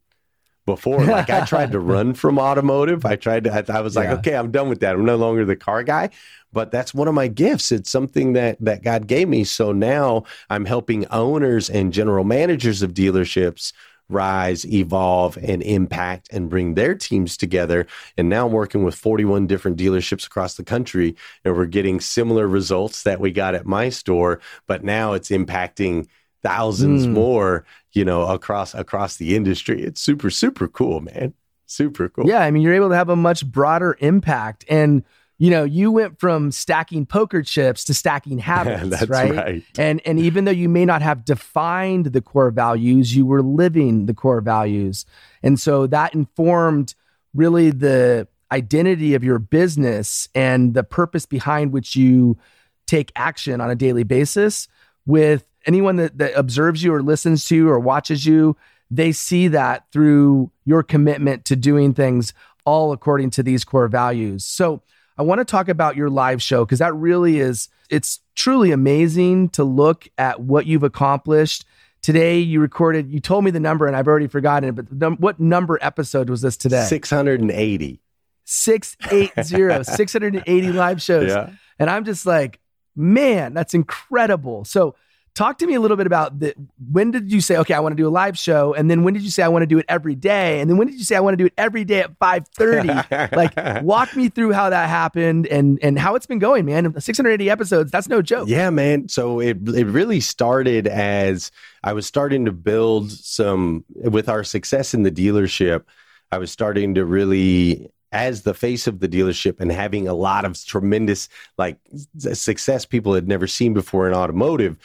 [0.67, 1.05] before.
[1.05, 3.05] Like I tried to run from automotive.
[3.05, 4.15] I tried to, I, I was like, yeah.
[4.15, 4.95] okay, I'm done with that.
[4.95, 6.11] I'm no longer the car guy.
[6.53, 7.73] But that's one of my gifts.
[7.73, 9.43] It's something that that God gave me.
[9.43, 13.73] So now I'm helping owners and general managers of dealerships
[14.09, 17.87] rise, evolve, and impact and bring their teams together.
[18.17, 22.47] And now I'm working with 41 different dealerships across the country, and we're getting similar
[22.47, 26.07] results that we got at my store, but now it's impacting
[26.43, 27.13] thousands mm.
[27.13, 29.83] more, you know, across across the industry.
[29.83, 31.33] It's super, super cool, man.
[31.67, 32.27] Super cool.
[32.29, 35.03] Yeah, I mean, you're able to have a much broader impact and
[35.39, 39.35] you know, you went from stacking poker chips to stacking habits, right?
[39.35, 39.65] right?
[39.79, 44.07] And and even though you may not have defined the core values, you were living
[44.07, 45.05] the core values.
[45.43, 46.95] And so that informed
[47.35, 52.39] really the identity of your business and the purpose behind which you
[52.87, 54.69] take action on a daily basis
[55.07, 58.57] with anyone that, that observes you or listens to you or watches you
[58.91, 62.35] they see that through your commitment to doing things
[62.67, 64.83] all according to these core values so
[65.17, 69.51] I want to talk about your live show because that really is, it's truly amazing
[69.51, 71.65] to look at what you've accomplished.
[72.03, 75.17] Today, you recorded, you told me the number and I've already forgotten it, but num-
[75.17, 76.85] what number episode was this today?
[76.85, 78.01] 680.
[78.45, 81.29] 680, 680 live shows.
[81.29, 81.51] Yeah.
[81.79, 82.61] And I'm just like,
[82.95, 84.65] man, that's incredible.
[84.65, 84.97] So,
[85.35, 86.55] Talk to me a little bit about the
[86.93, 88.73] when did you say, okay, I want to do a live show?
[88.73, 90.61] And then when did you say I want to do it every day?
[90.61, 93.33] And then when did you say I want to do it every day at 5:30?
[93.37, 97.01] like walk me through how that happened and and how it's been going, man.
[97.01, 98.49] 680 episodes, that's no joke.
[98.49, 99.09] Yeah, man.
[99.09, 101.51] So it it really started as
[101.83, 105.83] I was starting to build some with our success in the dealership.
[106.31, 110.45] I was starting to really as the face of the dealership and having a lot
[110.45, 111.77] of tremendous like
[112.17, 114.79] success people had never seen before in automotive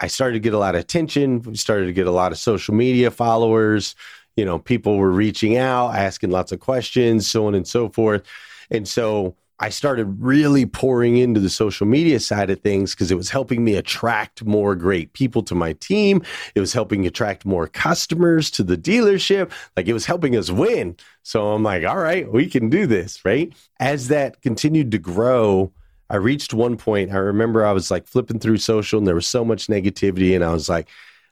[0.00, 1.42] I started to get a lot of attention.
[1.42, 3.94] We started to get a lot of social media followers.
[4.36, 8.22] You know, people were reaching out, asking lots of questions, so on and so forth.
[8.70, 13.16] And so I started really pouring into the social media side of things because it
[13.16, 16.22] was helping me attract more great people to my team.
[16.54, 19.50] It was helping attract more customers to the dealership.
[19.76, 20.96] Like it was helping us win.
[21.24, 23.52] So I'm like, all right, we can do this, right?
[23.80, 25.72] As that continued to grow,
[26.10, 27.12] I reached one point.
[27.12, 30.34] I remember I was like flipping through social and there was so much negativity.
[30.34, 30.88] And I was like,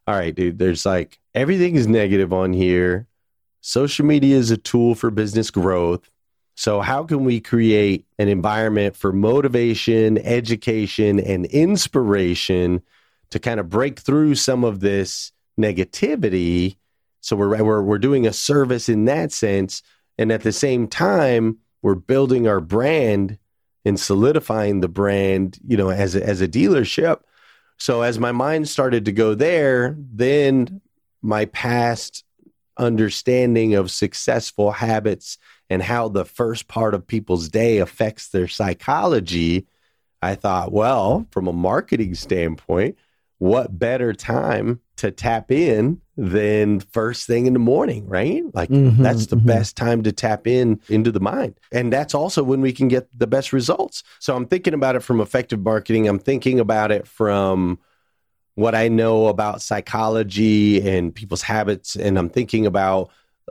[0.07, 3.07] all right, dude, there's like everything is negative on here.
[3.61, 6.09] Social media is a tool for business growth.
[6.59, 12.81] So, how can we create an environment for motivation, education, and inspiration
[13.31, 16.77] to kind of break through some of this negativity?
[17.21, 19.83] So, we're, we're, we're doing a service in that sense.
[20.17, 23.39] And at the same time, we're building our brand
[23.87, 27.21] in solidifying the brand, you know, as a, as a dealership.
[27.79, 30.81] So as my mind started to go there, then
[31.23, 32.25] my past
[32.77, 35.39] understanding of successful habits
[35.71, 39.69] and how the first part of people's day affects their psychology,
[40.21, 42.99] I thought, well, from a marketing standpoint,
[43.39, 48.43] what better time to tap in than first thing in the morning, right?
[48.55, 49.47] Like mm-hmm, that's the mm-hmm.
[49.47, 51.61] best time to tap in into the mind.
[51.73, 54.03] And that's also when we can get the best results.
[54.19, 56.09] So I'm thinking about it from effective marketing.
[56.09, 57.79] I'm thinking about it from
[58.55, 63.11] what I know about psychology and people's habits, and I'm thinking about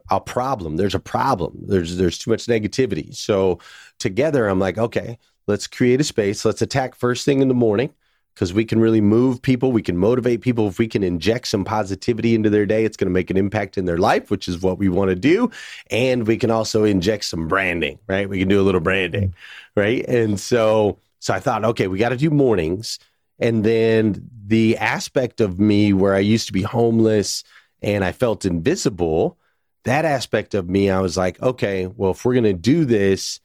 [0.10, 0.78] a problem.
[0.78, 1.60] There's a problem.
[1.68, 3.16] There's there's too much negativity.
[3.16, 3.60] So
[4.00, 6.44] together, I'm like, okay, let's create a space.
[6.44, 7.94] Let's attack first thing in the morning
[8.36, 9.72] because we can really move people.
[9.72, 10.68] We can motivate people.
[10.68, 13.78] If we can inject some positivity into their day, it's going to make an impact
[13.78, 15.50] in their life, which is what we want to do.
[15.90, 18.28] And we can also inject some branding, right?
[18.28, 19.34] We can do a little branding,
[19.78, 20.06] right?
[20.06, 23.00] And so, so I thought, okay, we got to do mornings.
[23.40, 27.46] And then the aspect of me where I used to be homeless
[27.82, 29.38] and I felt invisible,
[29.86, 33.40] that aspect of me, I was like, okay, well, if we're going to do this,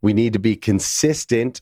[0.00, 1.60] we need to be consistent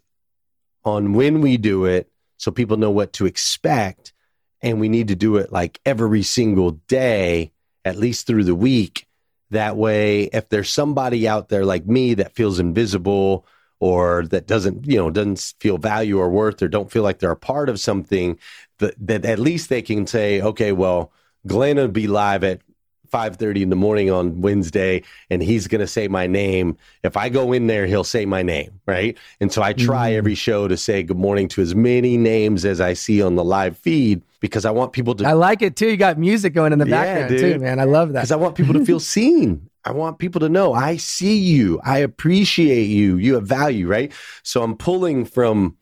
[0.85, 4.14] on when we do it so people know what to expect.
[4.62, 7.53] And we need to do it like every single day,
[7.85, 9.07] at least through the week.
[9.50, 13.46] That way, if there's somebody out there like me that feels invisible
[13.79, 17.31] or that doesn't, you know, doesn't feel value or worth or don't feel like they're
[17.31, 18.38] a part of something,
[18.79, 21.12] that, that at least they can say, okay, well,
[21.46, 22.62] Glenn will be live at
[23.11, 26.77] 5:30 in the morning on Wednesday and he's going to say my name.
[27.03, 29.16] If I go in there, he'll say my name, right?
[29.40, 30.16] And so I try mm.
[30.16, 33.44] every show to say good morning to as many names as I see on the
[33.44, 35.90] live feed because I want people to I like it too.
[35.90, 37.40] You got music going in the background dude.
[37.40, 37.79] too, man.
[37.81, 38.20] I love that.
[38.20, 39.68] Cuz I want people to feel seen.
[39.85, 41.81] I want people to know I see you.
[41.85, 43.16] I appreciate you.
[43.16, 44.12] You have value, right?
[44.42, 45.77] So I'm pulling from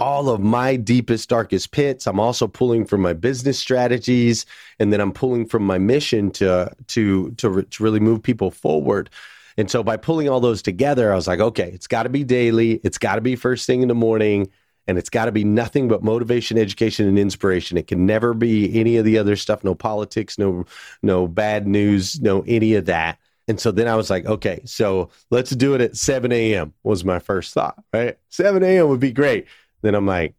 [0.00, 2.06] all of my deepest, darkest pits.
[2.06, 4.46] I'm also pulling from my business strategies,
[4.78, 9.10] and then I'm pulling from my mission to to to, to really move people forward.
[9.56, 12.24] And so by pulling all those together, I was like, okay, it's got to be
[12.24, 12.80] daily.
[12.82, 14.50] It's got to be first thing in the morning.
[14.86, 17.76] And it's got to be nothing but motivation, education, and inspiration.
[17.76, 19.62] It can never be any of the other stuff.
[19.62, 20.64] No politics, no,
[21.02, 23.18] no bad news, no any of that.
[23.50, 26.72] And so then I was like, okay, so let's do it at 7 a.m.
[26.84, 28.16] was my first thought, right?
[28.28, 28.88] 7 a.m.
[28.88, 29.46] would be great.
[29.82, 30.34] Then I'm like,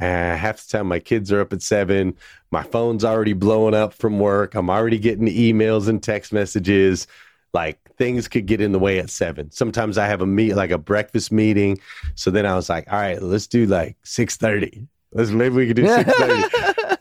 [0.00, 2.16] uh, half the time my kids are up at seven.
[2.50, 4.54] My phone's already blowing up from work.
[4.54, 7.06] I'm already getting emails and text messages.
[7.52, 9.50] Like things could get in the way at seven.
[9.50, 11.78] Sometimes I have a meet like a breakfast meeting.
[12.14, 14.88] So then I was like, all right, let's do like six thirty.
[15.12, 16.42] Let's maybe we could do six thirty.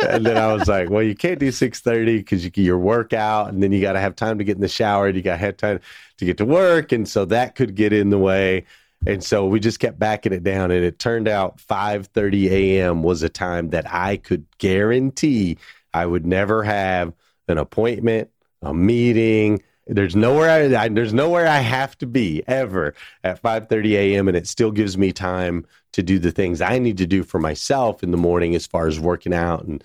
[0.10, 2.78] and then I was like, well, you can't do six thirty because you get your
[2.78, 5.22] workout, and then you got to have time to get in the shower, and you
[5.22, 5.80] got to have time
[6.17, 8.65] to get to work, and so that could get in the way.
[9.05, 13.03] And so we just kept backing it down and it turned out 5:30 a.m.
[13.03, 15.57] was a time that I could guarantee
[15.93, 17.13] I would never have
[17.47, 18.29] an appointment,
[18.61, 23.93] a meeting, there's nowhere I, I, there's nowhere I have to be ever at 5:30
[23.93, 24.27] a.m.
[24.27, 27.39] and it still gives me time to do the things I need to do for
[27.39, 29.83] myself in the morning as far as working out and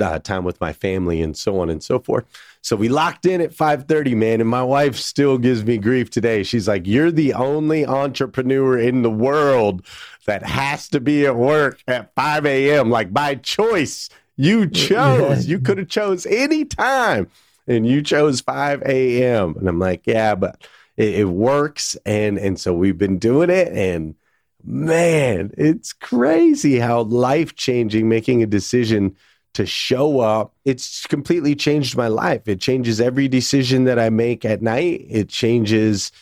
[0.00, 2.24] uh, time with my family and so on and so forth.
[2.64, 6.42] So we locked in at 5:30, man, and my wife still gives me grief today.
[6.42, 9.86] She's like, "You're the only entrepreneur in the world
[10.26, 12.90] that has to be at work at 5 a.m.
[12.90, 14.08] like by choice.
[14.36, 15.46] You chose.
[15.46, 17.28] you could have chose any time."
[17.66, 19.54] and you chose 5 a.m.
[19.58, 21.96] And I'm like, yeah, but it, it works.
[22.04, 23.68] And, and so we've been doing it.
[23.68, 24.14] And
[24.62, 29.16] man, it's crazy how life changing making a decision
[29.54, 30.54] to show up.
[30.64, 32.46] It's completely changed my life.
[32.46, 35.06] It changes every decision that I make at night.
[35.08, 36.12] It changes,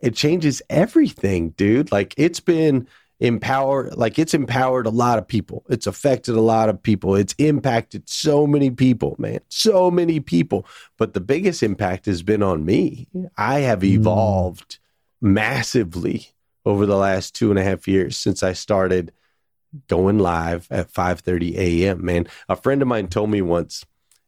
[0.00, 1.90] it changes everything, dude.
[1.90, 2.86] Like it's been
[3.20, 7.34] empowered like it's empowered a lot of people it's affected a lot of people it's
[7.38, 10.64] impacted so many people man so many people
[10.96, 13.88] but the biggest impact has been on me i have hmm.
[13.88, 14.78] evolved
[15.20, 16.28] massively
[16.64, 19.10] over the last two and a half years since i started
[19.86, 22.26] going live at 5.30 a.m man.
[22.48, 23.84] A friend of mine told me once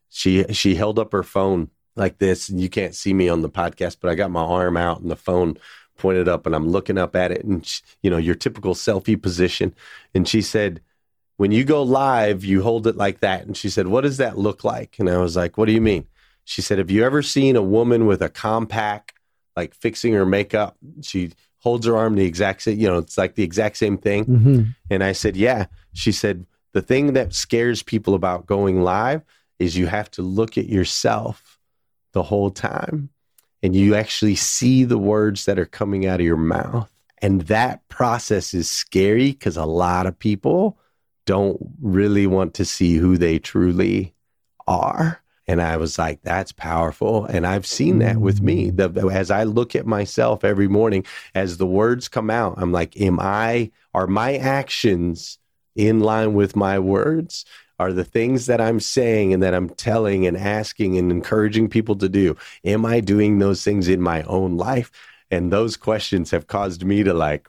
[0.09, 3.50] she she held up her phone like this and you can't see me on the
[3.50, 5.57] podcast but i got my arm out and the phone
[6.00, 9.20] pointed up and I'm looking up at it and she, you know your typical selfie
[9.20, 9.74] position.
[10.14, 10.81] And she said
[11.37, 13.46] when you go live you hold it like that.
[13.46, 14.96] And she said what does that look like?
[14.98, 16.09] And I was like what do you mean?
[16.44, 19.14] She said have you ever seen a woman with a compact
[19.55, 20.76] like fixing her makeup?
[21.03, 24.25] She holds her arm the exact same you know it's like the exact same thing
[24.25, 24.62] mm-hmm.
[24.90, 29.23] and I said yeah she said the thing that scares people about going live
[29.59, 31.59] is you have to look at yourself
[32.12, 33.11] the whole time
[33.62, 36.91] and you actually see the words that are coming out of your mouth.
[37.18, 40.78] And that process is scary because a lot of people
[41.26, 44.14] don't really want to see who they truly
[44.66, 45.20] are.
[45.51, 47.24] And I was like, that's powerful.
[47.24, 48.70] And I've seen that with me.
[48.70, 48.94] Mm.
[48.94, 53.01] The, as I look at myself every morning, as the words come out, I'm like,
[53.01, 55.40] am I, are my actions
[55.74, 57.44] in line with my words?
[57.80, 61.96] are the things that I'm saying and that I'm telling and asking and encouraging people
[61.96, 62.36] to do.
[62.62, 64.92] Am I doing those things in my own life?
[65.30, 67.48] And those questions have caused me to like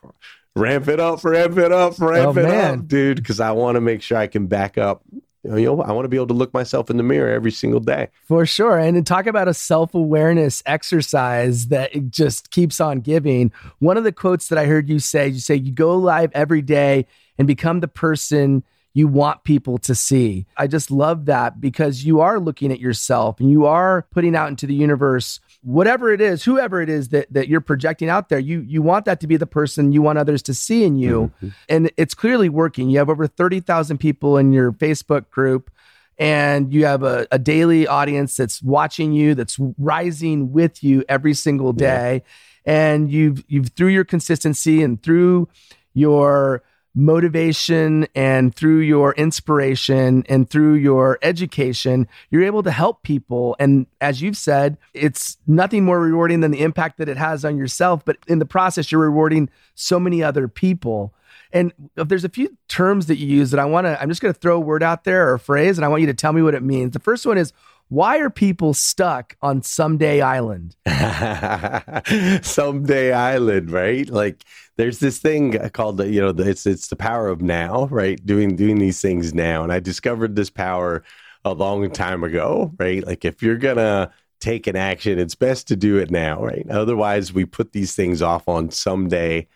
[0.56, 2.80] ramp it up, ramp it up, ramp oh, it man.
[2.80, 5.04] up, dude, because I want to make sure I can back up
[5.44, 7.80] you know, I want to be able to look myself in the mirror every single
[7.80, 8.10] day.
[8.26, 8.78] For sure.
[8.78, 13.52] And talk about a self awareness exercise that just keeps on giving.
[13.80, 16.62] One of the quotes that I heard you say, you say, you go live every
[16.62, 18.64] day and become the person
[18.94, 20.46] you want people to see.
[20.58, 24.50] I just love that because you are looking at yourself and you are putting out
[24.50, 28.40] into the universe whatever it is, whoever it is that, that you're projecting out there,
[28.40, 31.32] you you want that to be the person you want others to see in you.
[31.38, 31.50] Mm-hmm.
[31.70, 32.90] And it's clearly working.
[32.90, 35.72] You have over 30,000 people in your Facebook group
[36.18, 41.34] and you have a, a, daily audience that's watching you, that's rising with you every
[41.34, 42.24] single day.
[42.66, 42.74] Yeah.
[42.74, 45.50] And you've you've through your consistency and through
[45.94, 46.62] your
[46.94, 53.56] motivation and through your inspiration and through your education, you're able to help people.
[53.60, 57.58] And as you've said, it's nothing more rewarding than the impact that it has on
[57.58, 58.04] yourself.
[58.04, 61.14] But in the process, you're rewarding so many other people.
[61.54, 64.22] And if there's a few terms that you use that I want to, I'm just
[64.22, 66.14] going to throw a word out there or a phrase, and I want you to
[66.14, 66.94] tell me what it means.
[66.94, 67.52] The first one is
[67.92, 70.78] why are people stuck on Someday Island?
[72.42, 74.10] Someday Island, right?
[74.10, 74.46] Like
[74.78, 78.26] there's this thing called the, you know, it's it's the power of now, right?
[78.26, 81.04] Doing doing these things now, and I discovered this power
[81.44, 83.06] a long time ago, right?
[83.06, 86.66] Like if you're gonna take an action, it's best to do it now, right?
[86.70, 89.50] Otherwise, we put these things off on someday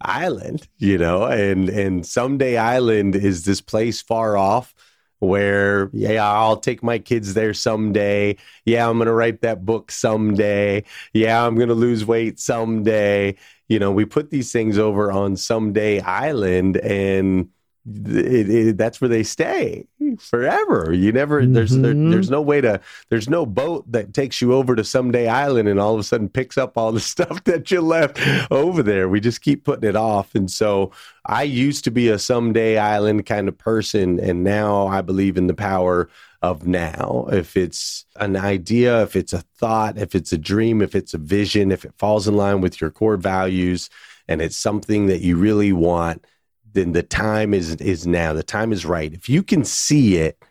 [0.00, 4.76] island, you know, and and someday island is this place far off
[5.20, 8.36] where yeah i'll take my kids there someday.
[8.64, 10.84] Yeah i'm gonna write that book someday.
[11.12, 13.36] Yeah i'm gonna lose weight someday.
[13.68, 17.48] You know we put these things over on someday island and
[17.86, 19.86] it, it, that's where they stay
[20.18, 20.92] forever.
[20.92, 21.54] You never mm-hmm.
[21.54, 22.10] there's there, mm-hmm.
[22.10, 25.80] there's no way to there's no boat that takes you over to someday island and
[25.80, 28.20] all of a sudden picks up all the stuff that you left
[28.50, 29.08] over there.
[29.08, 30.34] We just keep putting it off.
[30.34, 30.92] And so
[31.24, 35.46] I used to be a someday island kind of person and now I believe in
[35.46, 36.10] the power
[36.42, 37.28] of now.
[37.30, 41.18] If it's an idea, if it's a thought, if it's a dream, if it's a
[41.18, 43.90] vision, if it falls in line with your core values
[44.28, 46.24] and it's something that you really want
[46.72, 48.32] then the time is is now.
[48.32, 49.12] The time is right.
[49.12, 50.42] If you can see it,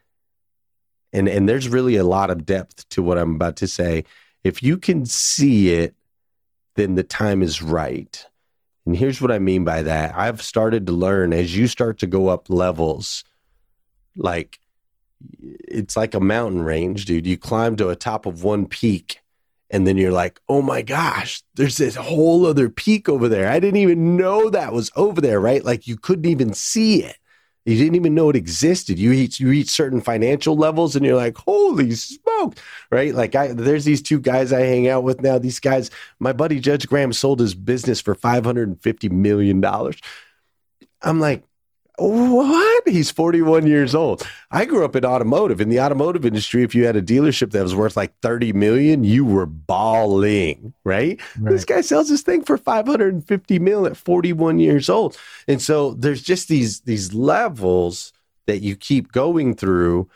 [1.14, 4.06] and and there's really a lot of depth to what I'm about to say.
[4.44, 5.96] If you can see it,
[6.76, 8.26] then the time is right.
[8.86, 10.16] And here's what I mean by that.
[10.16, 13.24] I've started to learn as you start to go up levels,
[14.16, 14.60] like
[15.40, 17.28] it's like a mountain range, dude.
[17.28, 19.20] You climb to a top of one peak
[19.70, 23.50] and then you're like, oh my gosh, there's this whole other peak over there.
[23.50, 25.64] I didn't even know that was over there, right?
[25.64, 27.18] Like you couldn't even see it.
[27.66, 28.98] You didn't even know it existed.
[28.98, 32.56] You reach you reach certain financial levels, and you're like, "Holy smoke!"
[32.90, 33.14] Right?
[33.14, 35.38] Like, I there's these two guys I hang out with now.
[35.38, 39.62] These guys, my buddy Judge Graham sold his business for five hundred and fifty million
[39.62, 39.98] dollars.
[41.02, 41.44] I'm like,
[42.00, 42.88] what?
[42.88, 44.28] He's 41 years old.
[44.52, 45.62] I grew up in automotive.
[45.62, 49.04] In the automotive industry, if you had a dealership that was worth like 30 million,
[49.04, 51.20] you were balling, right?
[51.40, 51.52] right.
[51.52, 55.18] This guy sells this thing for 550 mil at 41 years old.
[55.48, 58.14] And so there's just these these levels
[58.48, 60.10] that you keep going through.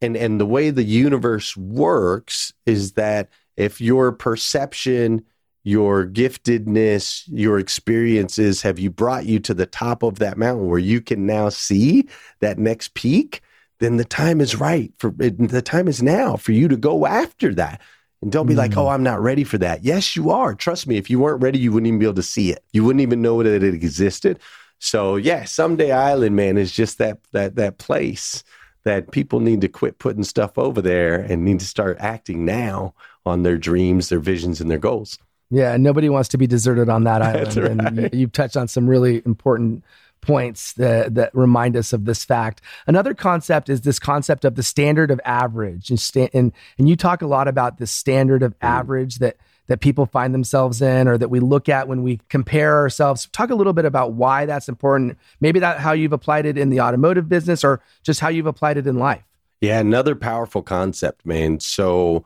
[0.00, 5.24] And and the way the universe works is that if your perception
[5.64, 10.78] your giftedness, your experiences have you brought you to the top of that mountain where
[10.78, 12.06] you can now see
[12.40, 13.40] that next peak,
[13.80, 17.54] then the time is right for the time is now for you to go after
[17.54, 17.80] that.
[18.20, 18.58] And don't be mm.
[18.58, 19.84] like, oh, I'm not ready for that.
[19.84, 20.54] Yes, you are.
[20.54, 22.62] Trust me, if you weren't ready, you wouldn't even be able to see it.
[22.72, 24.38] You wouldn't even know that it existed.
[24.78, 28.44] So yeah, someday island man is just that that that place
[28.84, 32.94] that people need to quit putting stuff over there and need to start acting now
[33.24, 35.18] on their dreams, their visions, and their goals.
[35.54, 37.56] Yeah, nobody wants to be deserted on that island.
[37.56, 37.70] Right.
[37.70, 39.84] And you, you've touched on some really important
[40.20, 42.60] points that, that remind us of this fact.
[42.86, 45.90] Another concept is this concept of the standard of average.
[45.90, 48.66] And, sta- and, and you talk a lot about the standard of mm.
[48.66, 49.36] average that,
[49.68, 53.28] that people find themselves in or that we look at when we compare ourselves.
[53.32, 55.18] Talk a little bit about why that's important.
[55.40, 58.76] Maybe that how you've applied it in the automotive business or just how you've applied
[58.76, 59.22] it in life.
[59.60, 61.60] Yeah, another powerful concept, man.
[61.60, 62.24] So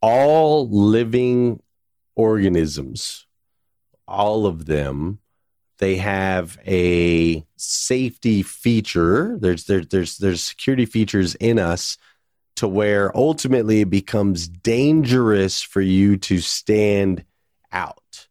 [0.00, 1.60] all living
[2.18, 3.26] organisms,
[4.06, 5.20] all of them,
[5.78, 9.38] they have a safety feature.
[9.40, 11.96] There's there, there's there's security features in us
[12.56, 17.24] to where ultimately it becomes dangerous for you to stand
[17.70, 18.27] out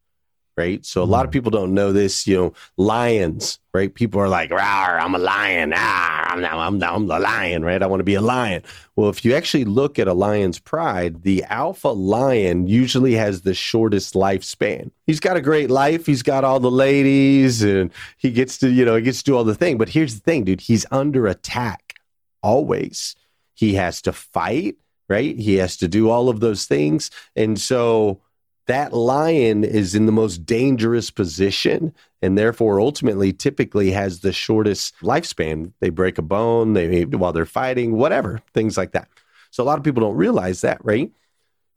[0.58, 0.84] right?
[0.86, 1.34] So a lot of mm.
[1.34, 2.28] people don't know this.
[2.28, 3.94] You know, lions, right?
[3.94, 5.74] People are like, "I'm a lion.
[5.76, 7.82] Ah, I'm I'm I'm the lion, right?
[7.82, 8.64] I want to be a lion."
[8.96, 13.54] Well, if you actually look at a lion's pride, the alpha lion usually has the
[13.54, 14.92] shortest lifespan.
[15.06, 16.06] He's got a great life.
[16.06, 19.38] He's got all the ladies, and he gets to you know he gets to do
[19.38, 19.78] all the thing.
[19.78, 20.62] But here's the thing, dude.
[20.62, 21.88] He's under attack
[22.42, 23.16] always.
[23.54, 24.78] He has to fight,
[25.10, 25.38] right?
[25.38, 27.10] He has to do all of those things.
[27.36, 28.22] And so
[28.68, 34.96] that lion is in the most dangerous position and therefore ultimately typically has the shortest
[35.02, 35.72] lifespan.
[35.80, 39.08] They break a bone, they while they're fighting, whatever, things like that.
[39.52, 41.12] So a lot of people don't realize that, right?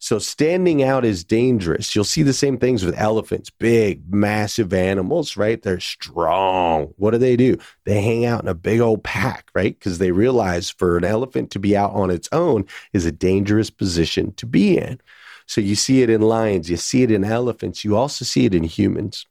[0.03, 1.95] So standing out is dangerous.
[1.95, 5.61] You'll see the same things with elephants, big, massive animals, right?
[5.61, 6.95] They're strong.
[6.97, 7.59] What do they do?
[7.85, 9.79] They hang out in a big old pack, right?
[9.79, 12.65] Because they realize for an elephant to be out on its own
[12.95, 14.99] is a dangerous position to be in.
[15.51, 18.55] So you see it in lions, you see it in elephants, you also see it
[18.55, 19.27] in humans.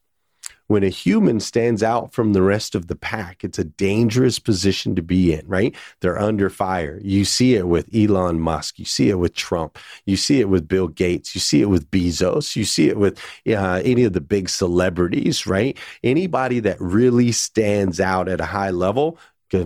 [0.66, 4.94] When a human stands out from the rest of the pack, it's a dangerous position
[4.96, 5.74] to be in, right?
[6.00, 7.00] They're under fire.
[7.02, 8.78] You see it with Elon Musk.
[8.78, 9.78] You see it with Trump.
[10.04, 11.34] You see it with Bill Gates.
[11.34, 12.54] You see it with Bezos.
[12.54, 13.18] You see it with
[13.48, 15.76] uh, any of the big celebrities, right?
[16.04, 19.18] Anybody that really stands out at a high level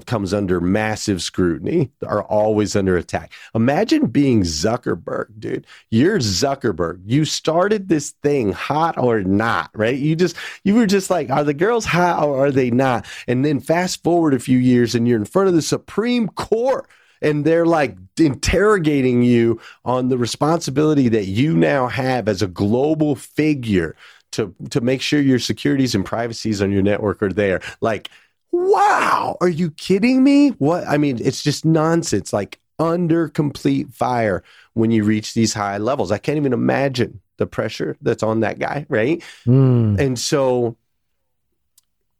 [0.06, 3.32] comes under massive scrutiny, are always under attack.
[3.54, 5.66] Imagine being Zuckerberg, dude.
[5.90, 7.02] You're Zuckerberg.
[7.04, 9.96] You started this thing hot or not, right?
[9.96, 13.06] You just, you were just like, are the girls hot or are they not?
[13.28, 16.88] And then fast forward a few years and you're in front of the Supreme Court
[17.22, 23.14] and they're like interrogating you on the responsibility that you now have as a global
[23.14, 23.96] figure
[24.32, 27.60] to, to make sure your securities and privacies on your network are there.
[27.80, 28.10] Like,
[28.54, 30.50] wow, are you kidding me?
[30.50, 30.86] What?
[30.86, 34.42] I mean, it's just nonsense, like under complete fire
[34.74, 36.12] when you reach these high levels.
[36.12, 39.22] I can't even imagine the pressure that's on that guy, right?
[39.46, 39.98] Mm.
[39.98, 40.76] And so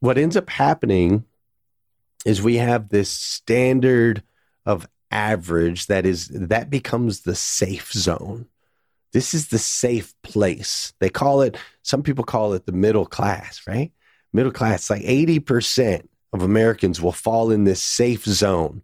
[0.01, 1.25] what ends up happening
[2.27, 4.23] is we have this standard
[4.67, 8.47] of average that is that becomes the safe zone.
[9.13, 10.93] This is the safe place.
[10.99, 13.93] They call it some people call it the middle class, right?
[14.33, 18.83] Middle class like 80% of Americans will fall in this safe zone,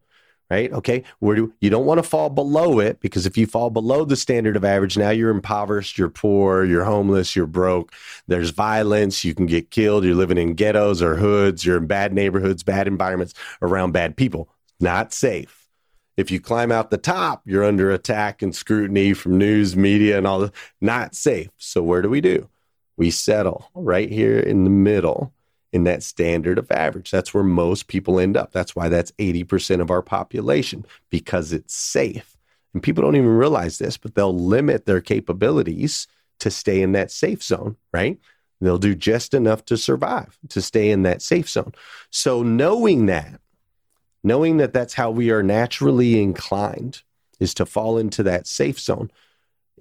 [0.48, 0.72] right?
[0.72, 4.04] Okay, where do you don't want to fall below it because if you fall below
[4.04, 7.92] the standard of average, now you're impoverished, you're poor, you're homeless, you're broke.
[8.28, 10.04] There's violence, you can get killed.
[10.04, 11.66] You're living in ghettos or hoods.
[11.66, 14.48] You're in bad neighborhoods, bad environments around bad people.
[14.78, 15.68] Not safe.
[16.16, 20.26] If you climb out the top, you're under attack and scrutiny from news, media, and
[20.26, 20.52] all that.
[20.80, 21.48] Not safe.
[21.58, 22.48] So where do we do?
[22.96, 25.32] We settle right here in the middle
[25.72, 27.10] in that standard of average.
[27.10, 28.52] That's where most people end up.
[28.52, 32.36] That's why that's 80% of our population because it's safe.
[32.74, 36.06] And people don't even realize this, but they'll limit their capabilities
[36.40, 38.18] to stay in that safe zone, right?
[38.60, 41.72] They'll do just enough to survive, to stay in that safe zone.
[42.10, 43.40] So, knowing that,
[44.22, 47.02] knowing that that's how we are naturally inclined
[47.38, 49.10] is to fall into that safe zone,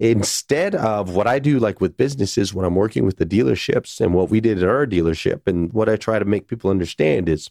[0.00, 4.14] instead of what I do, like with businesses, when I'm working with the dealerships and
[4.14, 7.50] what we did at our dealership, and what I try to make people understand is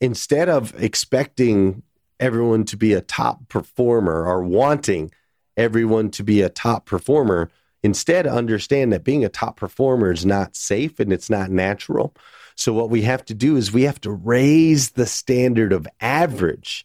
[0.00, 1.84] instead of expecting
[2.18, 5.12] everyone to be a top performer or wanting
[5.56, 7.50] everyone to be a top performer,
[7.84, 12.12] instead understand that being a top performer is not safe and it's not natural.
[12.56, 16.84] So, what we have to do is we have to raise the standard of average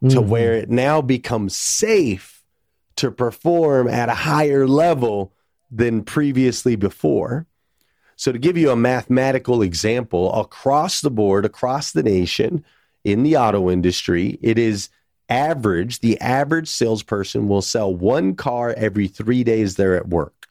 [0.00, 0.14] mm-hmm.
[0.14, 2.35] to where it now becomes safe
[2.96, 5.32] to perform at a higher level
[5.70, 7.46] than previously before.
[8.16, 12.64] So, to give you a mathematical example, across the board, across the nation,
[13.04, 14.88] in the auto industry, it is
[15.28, 20.48] average, the average salesperson will sell one car every three days they're at work.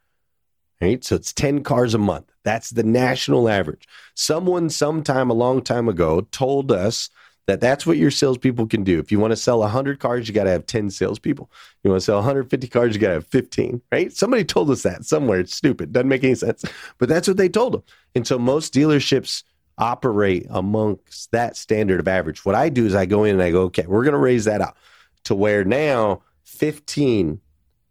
[0.82, 1.04] Right?
[1.04, 2.32] So it's 10 cars a month.
[2.44, 3.88] That's the national average.
[4.14, 7.10] Someone, sometime a long time ago, told us
[7.48, 9.00] that that's what your salespeople can do.
[9.00, 11.50] If you want to sell 100 cars, you got to have 10 salespeople.
[11.84, 14.12] You want to sell 150 cars, you got to have 15, right?
[14.12, 15.40] Somebody told us that somewhere.
[15.40, 15.94] It's stupid.
[15.94, 16.66] Doesn't make any sense.
[16.98, 17.84] But that's what they told them.
[18.16, 19.44] And so most dealerships
[19.78, 22.46] operate amongst that standard of average.
[22.46, 24.46] What I do is I go in and I go, okay, we're going to raise
[24.46, 24.78] that up
[25.26, 27.42] to where now 15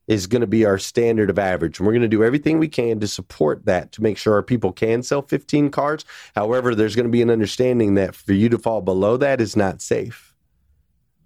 [0.07, 1.79] is going to be our standard of average.
[1.79, 4.43] And we're going to do everything we can to support that to make sure our
[4.43, 6.05] people can sell 15 cars.
[6.35, 9.57] However, there's going to be an understanding that for you to fall below that is
[9.57, 10.35] not safe.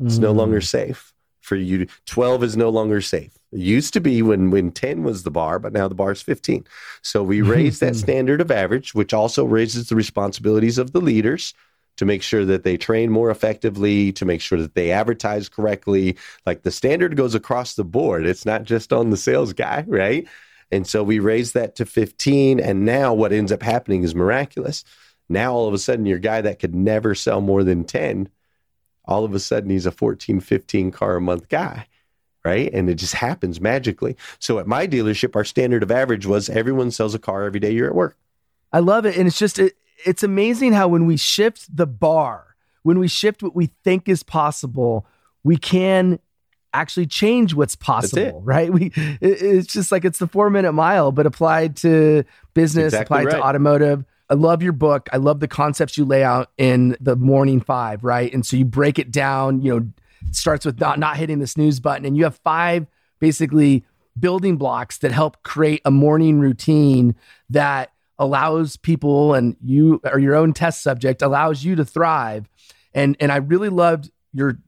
[0.00, 0.22] It's mm.
[0.22, 1.86] no longer safe for you.
[2.06, 3.36] 12 is no longer safe.
[3.50, 6.22] It used to be when, when 10 was the bar, but now the bar is
[6.22, 6.66] 15.
[7.02, 11.54] So we raised that standard of average, which also raises the responsibilities of the leaders
[11.98, 16.16] to make sure that they train more effectively, to make sure that they advertise correctly.
[16.46, 18.24] Like the standard goes across the board.
[18.24, 20.26] It's not just on the sales guy, right?
[20.70, 22.60] And so we raised that to 15.
[22.60, 24.84] And now what ends up happening is miraculous.
[25.28, 28.28] Now all of a sudden, your guy that could never sell more than 10,
[29.04, 31.86] all of a sudden he's a 14, 15 car a month guy.
[32.44, 32.72] Right.
[32.72, 34.16] And it just happens magically.
[34.38, 37.72] So at my dealership, our standard of average was everyone sells a car every day
[37.72, 38.16] you're at work.
[38.72, 39.16] I love it.
[39.16, 43.42] And it's just, it, it's amazing how when we shift the bar, when we shift
[43.42, 45.06] what we think is possible,
[45.42, 46.18] we can
[46.74, 48.72] actually change what's possible, right?
[48.72, 52.24] We it, it's just like it's the 4-minute mile but applied to
[52.54, 54.04] business, Exactly applied to automotive.
[54.30, 55.08] I love your book.
[55.12, 58.32] I love the concepts you lay out in the morning 5, right?
[58.32, 59.88] And so you break it down, you know,
[60.32, 62.86] starts with not not hitting the snooze button and you have five
[63.20, 63.84] basically
[64.18, 67.14] building blocks that help create a morning routine
[67.50, 72.48] that allows people and you or your own test subject allows you to thrive.
[72.94, 74.58] And and i really loved your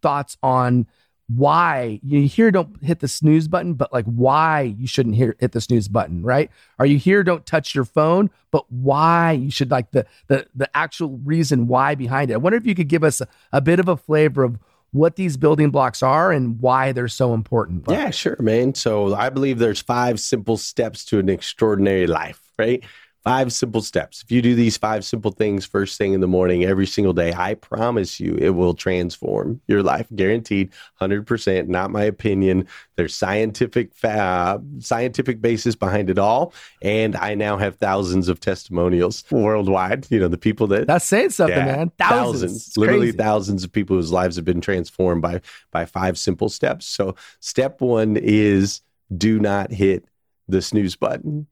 [0.00, 0.86] thoughts on
[1.28, 5.52] why you here don't hit the snooze button but like why you shouldn't hear hit
[5.52, 6.50] the snooze button right?
[6.78, 10.70] Are you here don't touch your phone but why you should like the the the
[10.74, 12.34] actual reason why behind it.
[12.34, 14.58] I wonder if you could give us a, a bit of a flavor of
[14.92, 18.74] what these building blocks are and why they're so important Yeah, sure, man.
[18.74, 22.84] So I believe there's five simple steps to an extraordinary life, right?
[23.24, 24.22] Five simple steps.
[24.22, 27.34] If you do these five simple things first thing in the morning every single day,
[27.36, 30.06] I promise you it will transform your life.
[30.14, 32.66] Guaranteed, 100%, not my opinion.
[32.96, 39.24] There's scientific fa- scientific basis behind it all, and I now have thousands of testimonials
[39.30, 43.18] worldwide, you know, the people that that's saying something Yeah, man thousands, It's literally crazy.
[43.18, 45.40] thousands of people whose lives have been transformed by
[45.70, 46.86] by five simple steps.
[46.86, 48.80] So step one is
[49.14, 50.06] do not hit
[50.46, 51.46] the snooze button.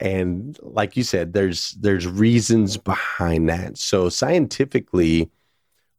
[0.00, 3.78] And like you said, there's there's reasons behind that.
[3.78, 5.30] So scientifically,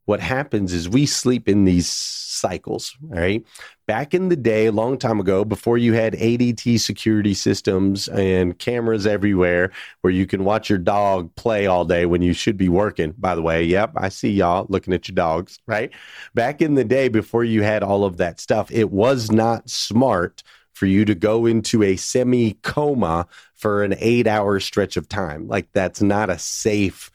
[0.06, 3.44] what happens is we sleep in these cycles, right?
[3.86, 8.58] Back in the day, a long time ago, before you had ADT security systems and
[8.58, 9.72] cameras everywhere
[10.02, 13.34] where you can watch your dog play all day when you should be working, by
[13.34, 13.64] the way.
[13.64, 15.92] Yep, I see y'all looking at your dogs, right?
[16.34, 20.42] Back in the day, before you had all of that stuff, it was not smart
[20.76, 25.48] for you to go into a semi coma for an eight hour stretch of time.
[25.48, 27.10] Like, that's not a safe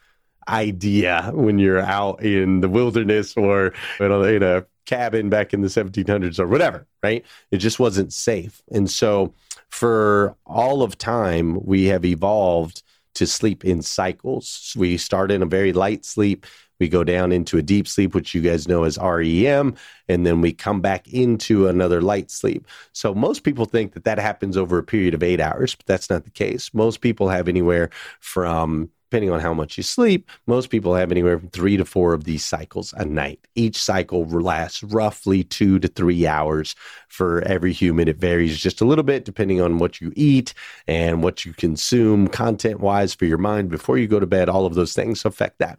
[0.47, 3.67] idea when you're out in the wilderness or
[3.99, 7.23] in a, in a cabin back in the 1700s or whatever, right?
[7.51, 8.63] It just wasn't safe.
[8.71, 9.31] And so,
[9.69, 12.81] for all of time, we have evolved
[13.13, 14.73] to sleep in cycles.
[14.75, 16.47] We start in a very light sleep.
[16.81, 19.75] We go down into a deep sleep, which you guys know as REM,
[20.09, 22.65] and then we come back into another light sleep.
[22.91, 26.09] So most people think that that happens over a period of eight hours, but that's
[26.09, 26.73] not the case.
[26.73, 31.37] Most people have anywhere from depending on how much you sleep, most people have anywhere
[31.37, 33.45] from three to four of these cycles a night.
[33.55, 36.75] Each cycle lasts roughly two to three hours
[37.09, 38.07] for every human.
[38.07, 40.53] It varies just a little bit depending on what you eat
[40.87, 44.47] and what you consume content wise for your mind before you go to bed.
[44.47, 45.77] All of those things affect that.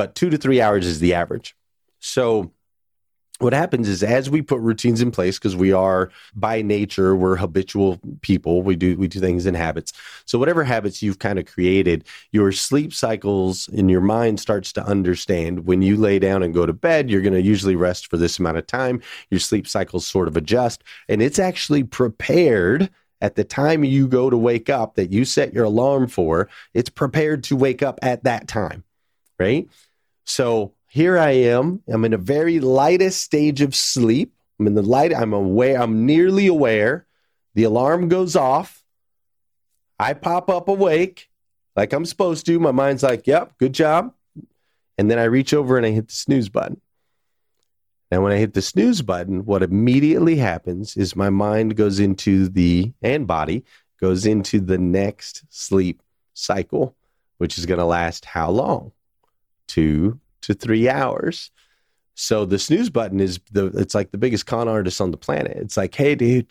[0.00, 1.54] But two to three hours is the average.
[1.98, 2.52] So,
[3.38, 7.36] what happens is as we put routines in place because we are by nature we're
[7.36, 8.62] habitual people.
[8.62, 9.92] We do we do things in habits.
[10.24, 14.82] So whatever habits you've kind of created your sleep cycles and your mind starts to
[14.86, 15.66] understand.
[15.66, 18.38] When you lay down and go to bed you're going to usually rest for this
[18.38, 19.02] amount of time.
[19.30, 22.88] Your sleep cycles sort of adjust and it's actually prepared
[23.20, 26.48] at the time you go to wake up that you set your alarm for.
[26.72, 28.82] It's prepared to wake up at that time
[29.40, 29.66] right
[30.30, 31.82] so here I am.
[31.88, 34.32] I'm in a very lightest stage of sleep.
[34.58, 35.14] I'm in the light.
[35.14, 35.80] I'm aware.
[35.80, 37.06] I'm nearly aware.
[37.54, 38.84] The alarm goes off.
[39.98, 41.28] I pop up awake
[41.76, 42.58] like I'm supposed to.
[42.60, 44.14] My mind's like, yep, good job.
[44.96, 46.80] And then I reach over and I hit the snooze button.
[48.10, 52.48] Now, when I hit the snooze button, what immediately happens is my mind goes into
[52.48, 53.64] the, and body
[54.00, 56.02] goes into the next sleep
[56.34, 56.96] cycle,
[57.38, 58.92] which is going to last how long?
[59.70, 61.50] Two to three hours.
[62.14, 65.56] So the snooze button is the it's like the biggest con artist on the planet.
[65.56, 66.48] It's like, hey, dude,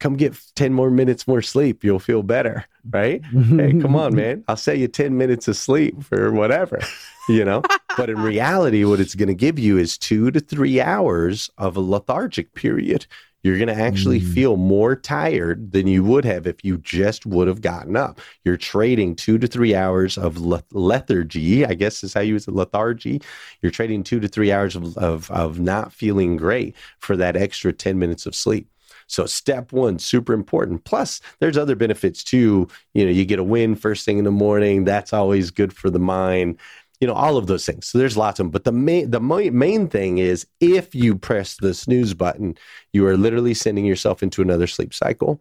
[0.00, 1.84] come get 10 more minutes more sleep.
[1.84, 2.66] You'll feel better.
[2.90, 3.22] Right?
[3.24, 4.44] hey, come on, man.
[4.48, 6.80] I'll sell you 10 minutes of sleep for whatever,
[7.28, 7.62] you know?
[7.96, 11.76] but in reality, what it's going to give you is two to three hours of
[11.76, 13.06] a lethargic period.
[13.42, 14.34] You're going to actually Mm.
[14.34, 18.20] feel more tired than you would have if you just would have gotten up.
[18.44, 22.46] You're trading two to three hours of le- lethargy, I guess is how you use
[22.48, 23.22] it, lethargy.
[23.62, 27.72] You're trading two to three hours of, of, of not feeling great for that extra
[27.72, 28.68] 10 minutes of sleep.
[29.06, 30.84] So step one, super important.
[30.84, 32.68] Plus, there's other benefits too.
[32.94, 34.84] You know, you get a win first thing in the morning.
[34.84, 36.58] That's always good for the mind.
[37.00, 37.86] You know, all of those things.
[37.86, 38.50] So there's lots of them.
[38.50, 42.56] But the main the main thing is if you press the snooze button,
[42.92, 45.40] you are literally sending yourself into another sleep cycle.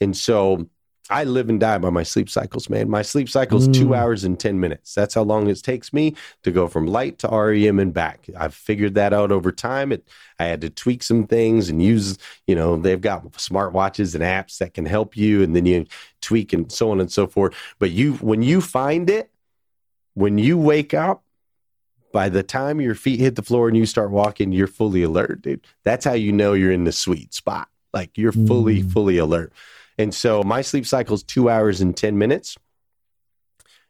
[0.00, 0.68] And so
[1.10, 2.88] I live and die by my sleep cycles, man.
[2.88, 3.96] My sleep cycle is two Mm.
[3.98, 4.94] hours and 10 minutes.
[4.94, 8.26] That's how long it takes me to go from light to REM and back.
[8.34, 9.92] I've figured that out over time.
[9.92, 14.24] It, I had to tweak some things and use, you know, they've got smartwatches and
[14.24, 15.84] apps that can help you, and then you
[16.22, 17.54] tweak and so on and so forth.
[17.78, 19.30] But you, when you find it,
[20.14, 21.24] when you wake up,
[22.12, 25.42] by the time your feet hit the floor and you start walking, you're fully alert,
[25.42, 25.66] dude.
[25.82, 27.68] That's how you know you're in the sweet spot.
[27.92, 28.92] Like you're fully, mm.
[28.92, 29.52] fully alert.
[29.98, 32.56] And so my sleep cycle is two hours and 10 minutes.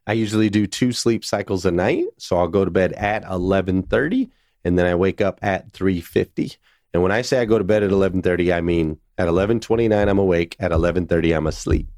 [0.06, 2.04] I usually do two sleep cycles a night.
[2.18, 4.30] So I'll go to bed at 1130
[4.64, 6.56] and then I wake up at 350.
[6.92, 10.18] And when I say I go to bed at 1130, I mean at 1129 I'm
[10.18, 11.88] awake, at 1130 I'm asleep.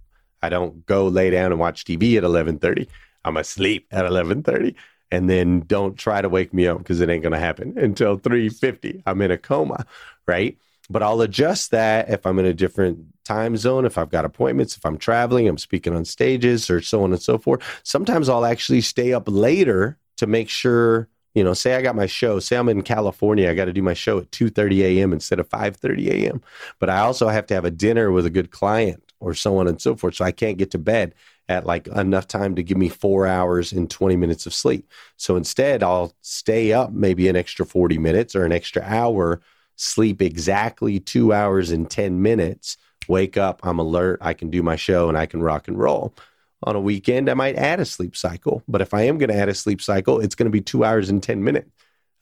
[0.43, 2.89] I don't go lay down and watch TV at 1130.
[3.27, 4.75] I'm asleep at 1130
[5.11, 8.17] and then don't try to wake me up because it ain't going to happen until
[8.17, 9.87] 350 i'm in a coma
[10.27, 10.59] right?
[10.89, 14.77] But i'll adjust that if i'm in a different time zone if i've got appointments
[14.77, 17.63] if i'm traveling i'm speaking on stages or so on and so forth.
[17.83, 22.07] Sometimes i'll actually stay up later to make sure you know say i got my
[22.07, 25.41] show say i'm in california i got to do my show at 2.30 a.m instead
[25.41, 26.43] of 5.30 a.m
[26.79, 29.67] but i also have to have a dinner with a good client or so on
[29.67, 31.15] and so forth so i can't get to bed
[31.49, 34.91] at like enough time to give me four hours and 20 minutes of sleep.
[35.17, 39.41] So instead, I'll stay up maybe an extra 40 minutes or an extra hour,
[39.77, 42.77] sleep exactly two hours and 10 minutes,
[43.09, 46.15] wake up, I'm alert, I can do my show and I can rock and roll.
[46.63, 48.63] On a weekend, I might add a sleep cycle.
[48.67, 50.85] But if I am going to add a sleep cycle, it's going to be two
[50.85, 51.71] hours and 10 minutes.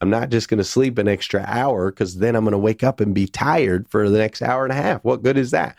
[0.01, 2.83] I'm not just going to sleep an extra hour because then I'm going to wake
[2.83, 5.03] up and be tired for the next hour and a half.
[5.05, 5.77] What good is that?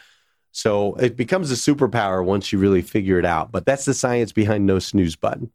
[0.56, 3.52] So it becomes a superpower once you really figure it out.
[3.52, 5.52] But that's the science behind no snooze button.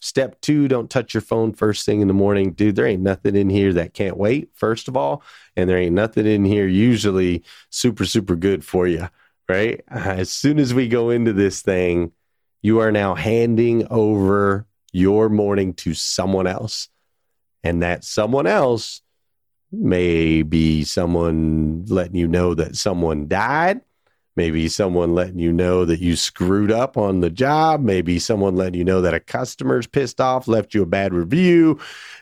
[0.00, 2.50] Step two, don't touch your phone first thing in the morning.
[2.50, 5.22] Dude, there ain't nothing in here that can't wait, first of all.
[5.54, 9.08] And there ain't nothing in here usually super, super good for you,
[9.48, 9.84] right?
[9.86, 12.10] As soon as we go into this thing,
[12.60, 16.88] you are now handing over your morning to someone else.
[17.62, 19.00] And that someone else
[19.70, 23.82] may be someone letting you know that someone died
[24.36, 28.78] maybe someone letting you know that you screwed up on the job, maybe someone letting
[28.78, 31.78] you know that a customer's pissed off, left you a bad review,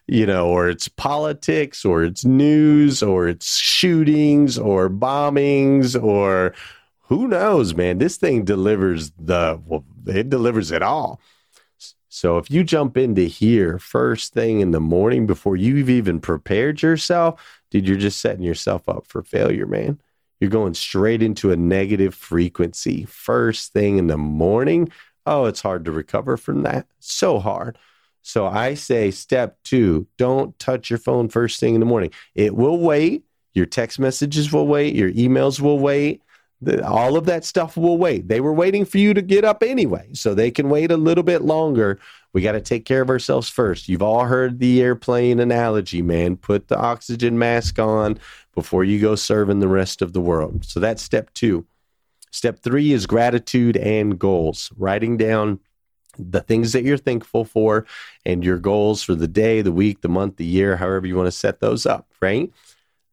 [0.06, 6.54] you know, or it's politics or it's news or it's shootings or bombings or
[7.02, 7.98] who knows, man.
[7.98, 11.20] This thing delivers the well, it delivers it all.
[12.10, 16.82] So if you jump into here first thing in the morning before you've even prepared
[16.82, 17.40] yourself,
[17.70, 20.00] dude, you're just setting yourself up for failure, man
[20.40, 24.90] you're going straight into a negative frequency first thing in the morning.
[25.26, 26.86] Oh, it's hard to recover from that.
[27.00, 27.76] So hard.
[28.22, 32.10] So I say step two, don't touch your phone first thing in the morning.
[32.34, 33.24] It will wait.
[33.54, 34.94] Your text messages will wait.
[34.94, 36.22] Your emails will wait.
[36.60, 38.28] The, all of that stuff will wait.
[38.28, 41.22] They were waiting for you to get up anyway, so they can wait a little
[41.22, 42.00] bit longer.
[42.32, 43.88] We got to take care of ourselves first.
[43.88, 46.36] You've all heard the airplane analogy, man.
[46.36, 48.18] Put the oxygen mask on
[48.58, 50.64] before you go serving the rest of the world.
[50.64, 51.64] So that's step two.
[52.32, 55.60] Step three is gratitude and goals, writing down
[56.18, 57.86] the things that you're thankful for
[58.26, 61.28] and your goals for the day, the week, the month, the year, however you want
[61.28, 62.50] to set those up, right?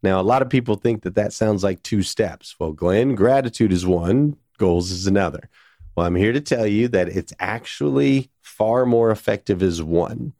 [0.01, 2.55] Now, a lot of people think that that sounds like two steps.
[2.59, 5.47] Well, Glenn, gratitude is one, goals is another.
[5.95, 10.33] Well, I'm here to tell you that it's actually far more effective as one.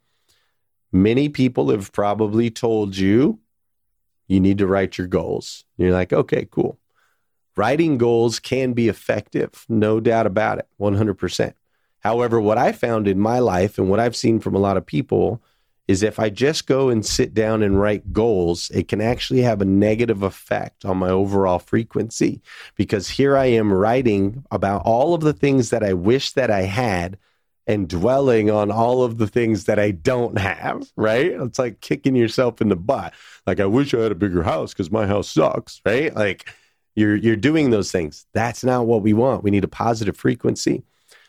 [0.91, 3.39] Many people have probably told you
[4.27, 5.65] you need to write your goals.
[5.77, 6.79] You're like, okay, cool.
[7.55, 11.53] Writing goals can be effective, no doubt about it, 100%.
[11.99, 14.85] However, what I found in my life and what I've seen from a lot of
[14.85, 15.41] people
[15.87, 19.61] is if I just go and sit down and write goals, it can actually have
[19.61, 22.41] a negative effect on my overall frequency
[22.75, 26.63] because here I am writing about all of the things that I wish that I
[26.63, 27.17] had
[27.67, 31.31] and dwelling on all of the things that I don't have, right?
[31.31, 33.13] It's like kicking yourself in the butt.
[33.47, 36.15] Like I wish I had a bigger house cuz my house sucks, right?
[36.15, 36.53] Like
[36.95, 38.25] you're you're doing those things.
[38.33, 39.43] That's not what we want.
[39.43, 40.83] We need a positive frequency.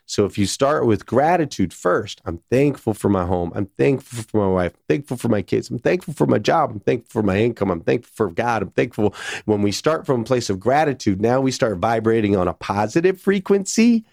[0.09, 3.51] So if you start with gratitude first, I'm thankful for my home.
[3.57, 4.73] I'm thankful for my wife.
[4.75, 5.69] I'm thankful for my kids.
[5.69, 6.71] I'm thankful for my job.
[6.71, 7.73] I'm thankful for my income.
[7.73, 8.63] I'm thankful for God.
[8.63, 9.15] I'm thankful.
[9.47, 13.21] When we start from a place of gratitude, now we start vibrating on a positive
[13.21, 14.05] frequency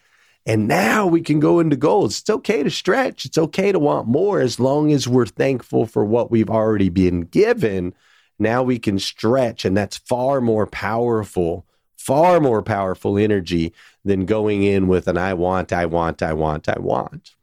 [0.46, 2.20] and now we can go into goals.
[2.20, 3.26] It's okay to stretch.
[3.26, 7.22] It's okay to want more as long as we're thankful for what we've already been
[7.22, 7.94] given.
[8.40, 11.66] Now we can stretch, and that's far more powerful,
[11.96, 13.74] far more powerful energy
[14.04, 17.36] than going in with an I want, I want, I want, I want.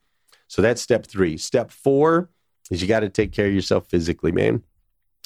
[0.47, 1.39] So that's step three.
[1.39, 2.29] Step four
[2.71, 4.63] is you got to take care of yourself physically, man.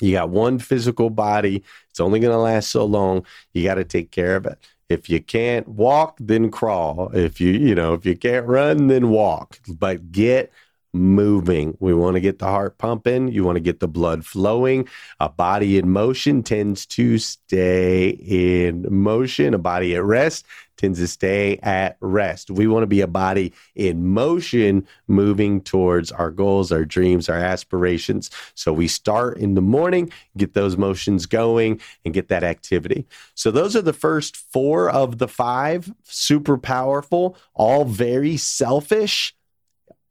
[0.01, 1.65] You got one physical body.
[1.91, 3.25] It's only going to last so long.
[3.53, 4.59] You got to take care of it.
[4.89, 7.11] If you can't walk, then crawl.
[7.15, 9.61] If you, you know, if you can't run, then walk.
[9.69, 10.53] But get
[10.95, 11.77] moving.
[11.81, 13.29] We want to get the heart pumping.
[13.29, 14.89] You want to get the blood flowing.
[15.21, 19.55] A body in motion tends to stay in motion.
[19.55, 22.51] A body at rest tends to stay at rest.
[22.51, 27.39] We want to be a body in motion, moving towards our goals, our dreams, our
[27.39, 28.31] aspirations.
[28.55, 33.07] So we start in the morning, get those motions going, and get that activity.
[33.35, 39.35] So those are the first four of the five, super powerful, all very selfish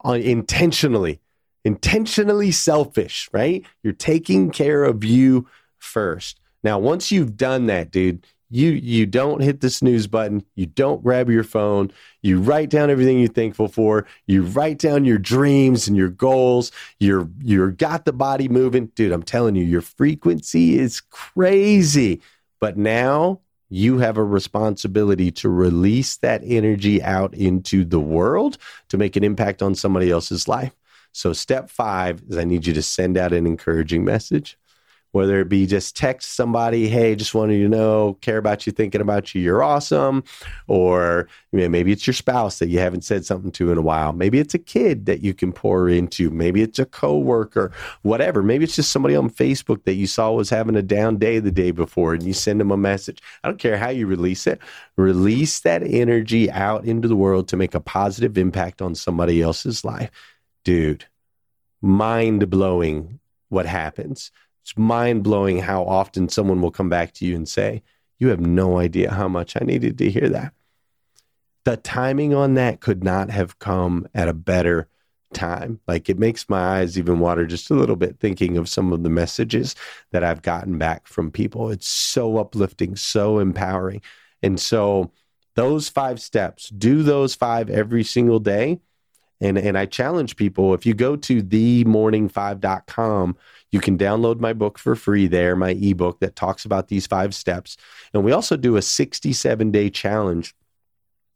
[0.06, 1.22] intentionally,
[1.64, 3.66] intentionally selfish, right?
[3.84, 5.48] You're taking care of you
[5.78, 6.40] first.
[6.64, 10.46] Now, once you've done that, dude, you you don't hit the snooze button.
[10.54, 11.92] You don't grab your phone.
[12.22, 14.06] You write down everything you're thankful for.
[14.28, 16.72] You write down your dreams and your goals.
[17.00, 18.88] You're you're got the body moving.
[18.96, 22.22] Dude i'm telling you your frequency is crazy.
[22.60, 28.98] But now you have a responsibility to release that energy out into the world to
[28.98, 30.74] make an impact on somebody else's life.
[31.12, 34.58] So, step five is I need you to send out an encouraging message
[35.14, 38.74] whether it be just text somebody, hey, just wanted you to know, care about you,
[38.74, 40.24] thinking about you, you're awesome.
[40.68, 43.82] Or you know, maybe it's your spouse that you haven't said something to in a
[43.82, 44.12] while.
[44.12, 46.32] Maybe it's a kid that you can pour into.
[46.32, 48.42] Maybe it's a coworker, whatever.
[48.42, 51.52] Maybe it's just somebody on Facebook that you saw was having a down day the
[51.52, 53.22] day before and you send them a message.
[53.44, 54.60] I don't care how you release it.
[54.98, 59.86] Release that energy out into the world to make a positive impact on somebody else's
[59.86, 60.10] life.
[60.64, 61.06] Dude,
[61.84, 64.32] mind blowing what happens
[64.64, 67.84] it's mind blowing how often someone will come back to you and say,
[68.18, 70.54] You have no idea how much I needed to hear that.
[71.66, 74.88] The timing on that could not have come at a better
[75.34, 75.82] time.
[75.88, 79.04] Like it makes my eyes even water just a little bit thinking of some of
[79.04, 79.76] the messages
[80.12, 81.70] that I've gotten back from people.
[81.70, 84.02] It's so uplifting, so empowering.
[84.42, 85.12] And so,
[85.56, 88.80] those five steps, do those five every single day.
[89.40, 93.38] And, and I challenge people if you go to themorning5.com,
[93.74, 97.34] you can download my book for free there, my ebook that talks about these five
[97.34, 97.76] steps.
[98.14, 100.54] And we also do a 67 day challenge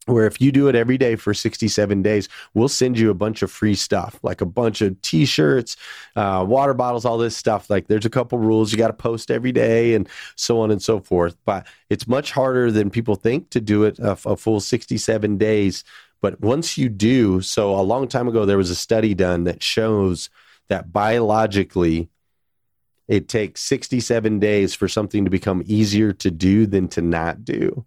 [0.05, 3.41] where if you do it every day for 67 days, we'll send you a bunch
[3.41, 5.75] of free stuff, like a bunch of t-shirts,
[6.15, 7.69] uh, water bottles, all this stuff.
[7.69, 10.81] Like there's a couple rules you got to post every day and so on and
[10.81, 11.35] so forth.
[11.43, 15.83] But it's much harder than people think to do it a, a full 67 days.
[16.21, 19.61] But once you do, so a long time ago, there was a study done that
[19.61, 20.29] shows
[20.69, 22.09] that biologically
[23.07, 27.85] it takes 67 days for something to become easier to do than to not do.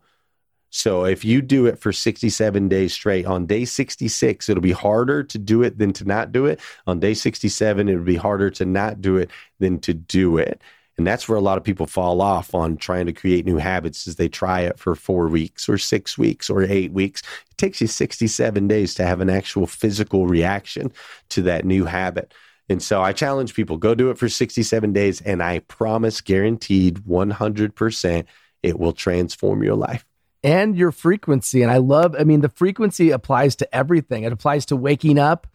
[0.70, 5.24] So if you do it for 67 days straight, on day 66, it'll be harder
[5.24, 6.60] to do it than to not do it.
[6.86, 10.62] On day 67, it'll be harder to not do it than to do it.
[10.96, 14.06] And that's where a lot of people fall off on trying to create new habits
[14.06, 17.22] as they try it for four weeks or six weeks or eight weeks.
[17.50, 20.92] It takes you 67 days to have an actual physical reaction
[21.30, 22.34] to that new habit.
[22.70, 26.98] And so I challenge people go do it for 67 days, and I promise, guaranteed
[26.98, 28.24] 100%,
[28.62, 30.06] it will transform your life.
[30.44, 31.62] And your frequency.
[31.62, 34.22] And I love, I mean, the frequency applies to everything.
[34.22, 35.48] It applies to waking up,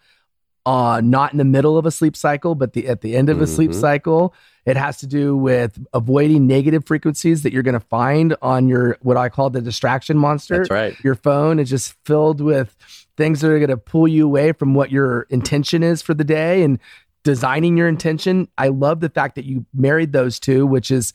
[0.66, 3.40] uh, not in the middle of a sleep cycle, but the, at the end of
[3.40, 3.56] a mm-hmm.
[3.56, 4.34] sleep cycle.
[4.66, 8.98] It has to do with avoiding negative frequencies that you're going to find on your,
[9.02, 10.58] what I call the distraction monster.
[10.58, 10.98] That's right.
[11.04, 12.76] Your phone is just filled with
[13.16, 16.24] things that are going to pull you away from what your intention is for the
[16.24, 16.64] day.
[16.64, 16.80] And
[17.26, 18.48] designing your intention.
[18.58, 21.12] I love the fact that you married those two, which is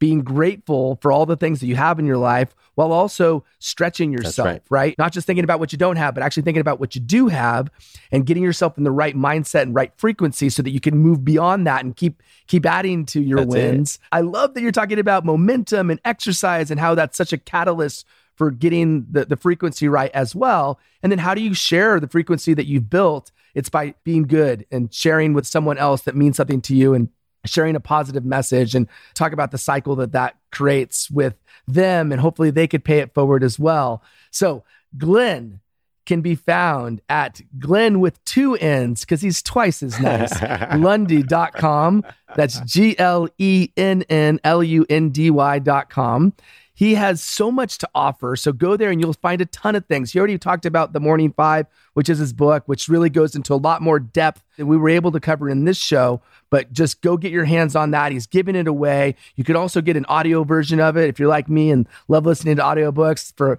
[0.00, 4.10] being grateful for all the things that you have in your life while also stretching
[4.10, 4.62] yourself, right.
[4.70, 4.98] right.
[4.98, 7.28] Not just thinking about what you don't have, but actually thinking about what you do
[7.28, 7.70] have
[8.10, 11.22] and getting yourself in the right mindset and right frequency so that you can move
[11.22, 13.94] beyond that and keep keep adding to your that's wins.
[13.96, 14.00] It.
[14.10, 18.06] I love that you're talking about momentum and exercise and how that's such a catalyst
[18.40, 20.80] for getting the, the frequency right as well.
[21.02, 23.32] And then how do you share the frequency that you've built?
[23.54, 27.10] It's by being good and sharing with someone else that means something to you and
[27.44, 31.34] sharing a positive message and talk about the cycle that that creates with
[31.68, 32.12] them.
[32.12, 34.02] And hopefully they could pay it forward as well.
[34.30, 34.64] So,
[34.96, 35.60] Glenn
[36.06, 40.32] can be found at Glenn with two N's because he's twice as nice.
[40.76, 42.04] Lundy.com.
[42.36, 46.32] That's G L E N N L U N D Y.com.
[46.80, 48.36] He has so much to offer.
[48.36, 50.12] So go there and you'll find a ton of things.
[50.12, 53.52] He already talked about The Morning Five, which is his book, which really goes into
[53.52, 56.22] a lot more depth than we were able to cover in this show.
[56.48, 58.12] But just go get your hands on that.
[58.12, 59.14] He's giving it away.
[59.36, 62.24] You could also get an audio version of it if you're like me and love
[62.24, 63.58] listening to audiobooks for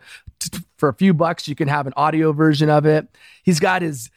[0.77, 3.07] for a few bucks you can have an audio version of it.
[3.43, 4.09] He's got his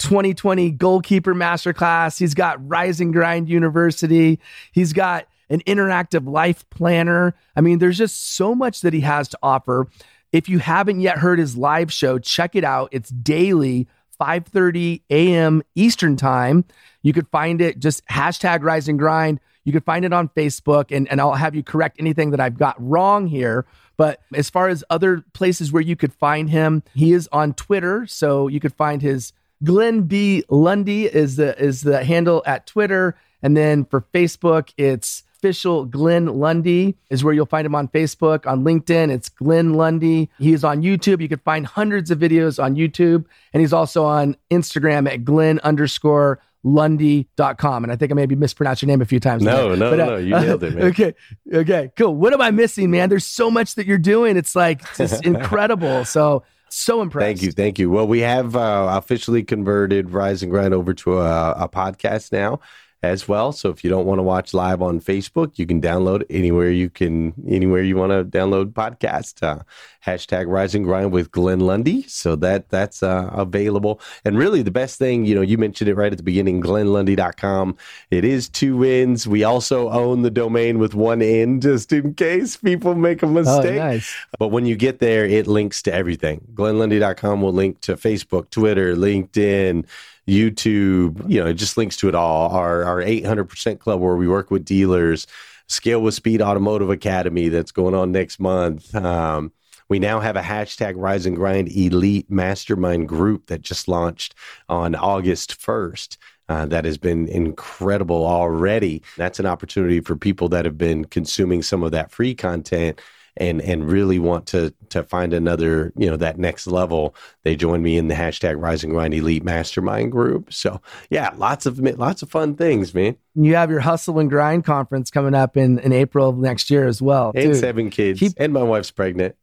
[0.00, 2.18] 2020 goalkeeper masterclass.
[2.18, 4.38] He's got Rise and Grind University.
[4.70, 7.34] He's got an interactive life planner.
[7.56, 9.88] I mean, there's just so much that he has to offer.
[10.32, 12.88] If you haven't yet heard his live show, check it out.
[12.92, 13.86] It's daily,
[14.20, 15.62] 5:30 a.m.
[15.74, 16.64] Eastern time.
[17.02, 19.40] You could find it just hashtag Rise and Grind.
[19.64, 22.58] You could find it on Facebook, and, and I'll have you correct anything that I've
[22.58, 23.64] got wrong here.
[23.96, 28.06] But as far as other places where you could find him, he is on Twitter,
[28.06, 29.32] so you could find his
[29.62, 30.44] Glenn B.
[30.48, 36.24] Lundy is the is the handle at Twitter, and then for Facebook, it's official Glenn
[36.26, 38.46] Lundy is where you'll find him on Facebook.
[38.46, 40.30] On LinkedIn, it's Glenn Lundy.
[40.38, 41.20] He's on YouTube.
[41.20, 45.58] You can find hundreds of videos on YouTube, and he's also on Instagram at Glenn
[45.58, 47.84] underscore lundy.com.
[47.84, 49.42] And I think I maybe mispronounced your name a few times.
[49.42, 49.76] No, there.
[49.76, 50.16] no, but, uh, no.
[50.16, 50.84] You nailed it, man.
[50.86, 51.14] Okay.
[51.52, 51.92] Okay.
[51.94, 52.14] Cool.
[52.14, 53.10] What am I missing, man?
[53.10, 54.38] There's so much that you're doing.
[54.38, 56.06] It's like just incredible.
[56.06, 57.24] So so impressed.
[57.24, 57.90] Thank you, thank you.
[57.90, 62.60] Well, we have uh, officially converted Rise and Grind over to a, a podcast now
[63.04, 63.52] as well.
[63.52, 66.90] So if you don't want to watch live on Facebook, you can download anywhere you
[66.90, 69.42] can anywhere you want to download podcast.
[69.42, 69.62] Uh,
[70.04, 72.02] hashtag Rise and Grind with Glenn Lundy.
[72.08, 74.00] So that that's uh, available.
[74.24, 77.76] And really, the best thing, you know, you mentioned it right at the beginning, glennlundy.com.
[78.10, 79.26] It is two ends.
[79.28, 83.30] We also own the domain with one end, just in case people make a oh,
[83.30, 83.80] mistake.
[83.80, 84.14] Oh, nice.
[84.38, 86.46] But when you get there, it links to everything.
[86.54, 89.86] glennlundy.com will link to Facebook, Twitter, LinkedIn.
[90.26, 92.50] YouTube, you know, it just links to it all.
[92.50, 95.26] Our our 800% club where we work with dealers,
[95.66, 98.94] Scale with Speed Automotive Academy that's going on next month.
[98.94, 99.52] Um,
[99.88, 104.34] we now have a hashtag Rise and Grind Elite Mastermind group that just launched
[104.68, 106.16] on August 1st.
[106.46, 109.02] Uh, that has been incredible already.
[109.16, 113.00] That's an opportunity for people that have been consuming some of that free content
[113.36, 117.82] and and really want to to find another you know that next level they join
[117.82, 120.52] me in the hashtag rise and grind elite mastermind group.
[120.52, 120.80] So
[121.10, 123.16] yeah lots of lots of fun things man.
[123.34, 126.86] You have your hustle and grind conference coming up in in april of next year
[126.86, 128.20] as well and Dude, seven kids.
[128.20, 129.34] Keep, and my wife's pregnant.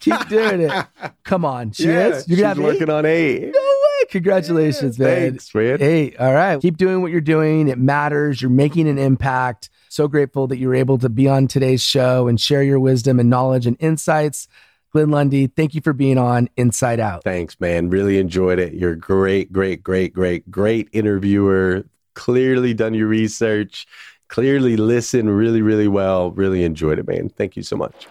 [0.00, 0.86] Keep doing it.
[1.24, 2.28] Come on she yeah, is.
[2.28, 2.90] You're gonna working eight?
[2.90, 3.52] on eight.
[3.52, 3.75] No
[4.10, 8.40] congratulations yeah, man thanks man hey all right keep doing what you're doing it matters
[8.40, 12.28] you're making an impact so grateful that you were able to be on today's show
[12.28, 14.46] and share your wisdom and knowledge and insights.
[14.92, 17.24] Glenn Lundy, thank you for being on Insight Out.
[17.24, 17.90] Thanks, man.
[17.90, 18.74] Really enjoyed it.
[18.74, 21.84] You're great, great, great, great, great interviewer.
[22.14, 23.86] Clearly done your research.
[24.28, 26.30] Clearly listen really, really well.
[26.30, 27.28] Really enjoyed it, man.
[27.30, 28.06] Thank you so much.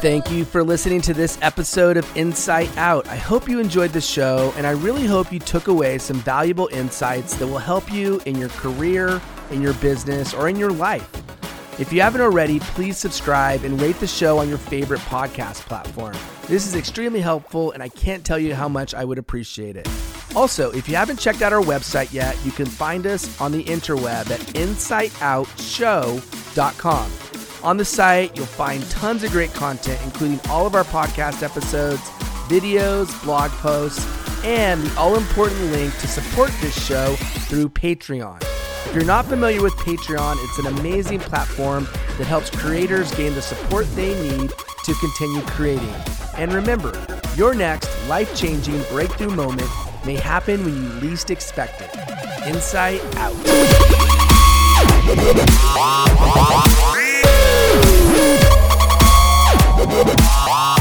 [0.00, 3.06] Thank you for listening to this episode of Insight Out.
[3.08, 6.70] I hope you enjoyed the show, and I really hope you took away some valuable
[6.72, 9.20] insights that will help you in your career,
[9.50, 11.06] in your business, or in your life.
[11.78, 16.16] If you haven't already, please subscribe and rate the show on your favorite podcast platform.
[16.48, 19.86] This is extremely helpful, and I can't tell you how much I would appreciate it.
[20.34, 23.64] Also, if you haven't checked out our website yet, you can find us on the
[23.64, 27.29] interweb at insightoutshow.com.
[27.62, 32.00] On the site, you'll find tons of great content, including all of our podcast episodes,
[32.48, 34.06] videos, blog posts,
[34.44, 37.14] and the all important link to support this show
[37.48, 38.40] through Patreon.
[38.86, 41.86] If you're not familiar with Patreon, it's an amazing platform
[42.16, 44.50] that helps creators gain the support they need
[44.84, 45.94] to continue creating.
[46.38, 46.92] And remember,
[47.36, 49.68] your next life changing breakthrough moment
[50.06, 51.90] may happen when you least expect it.
[52.46, 53.36] Insight out.
[59.90, 60.76] Wow.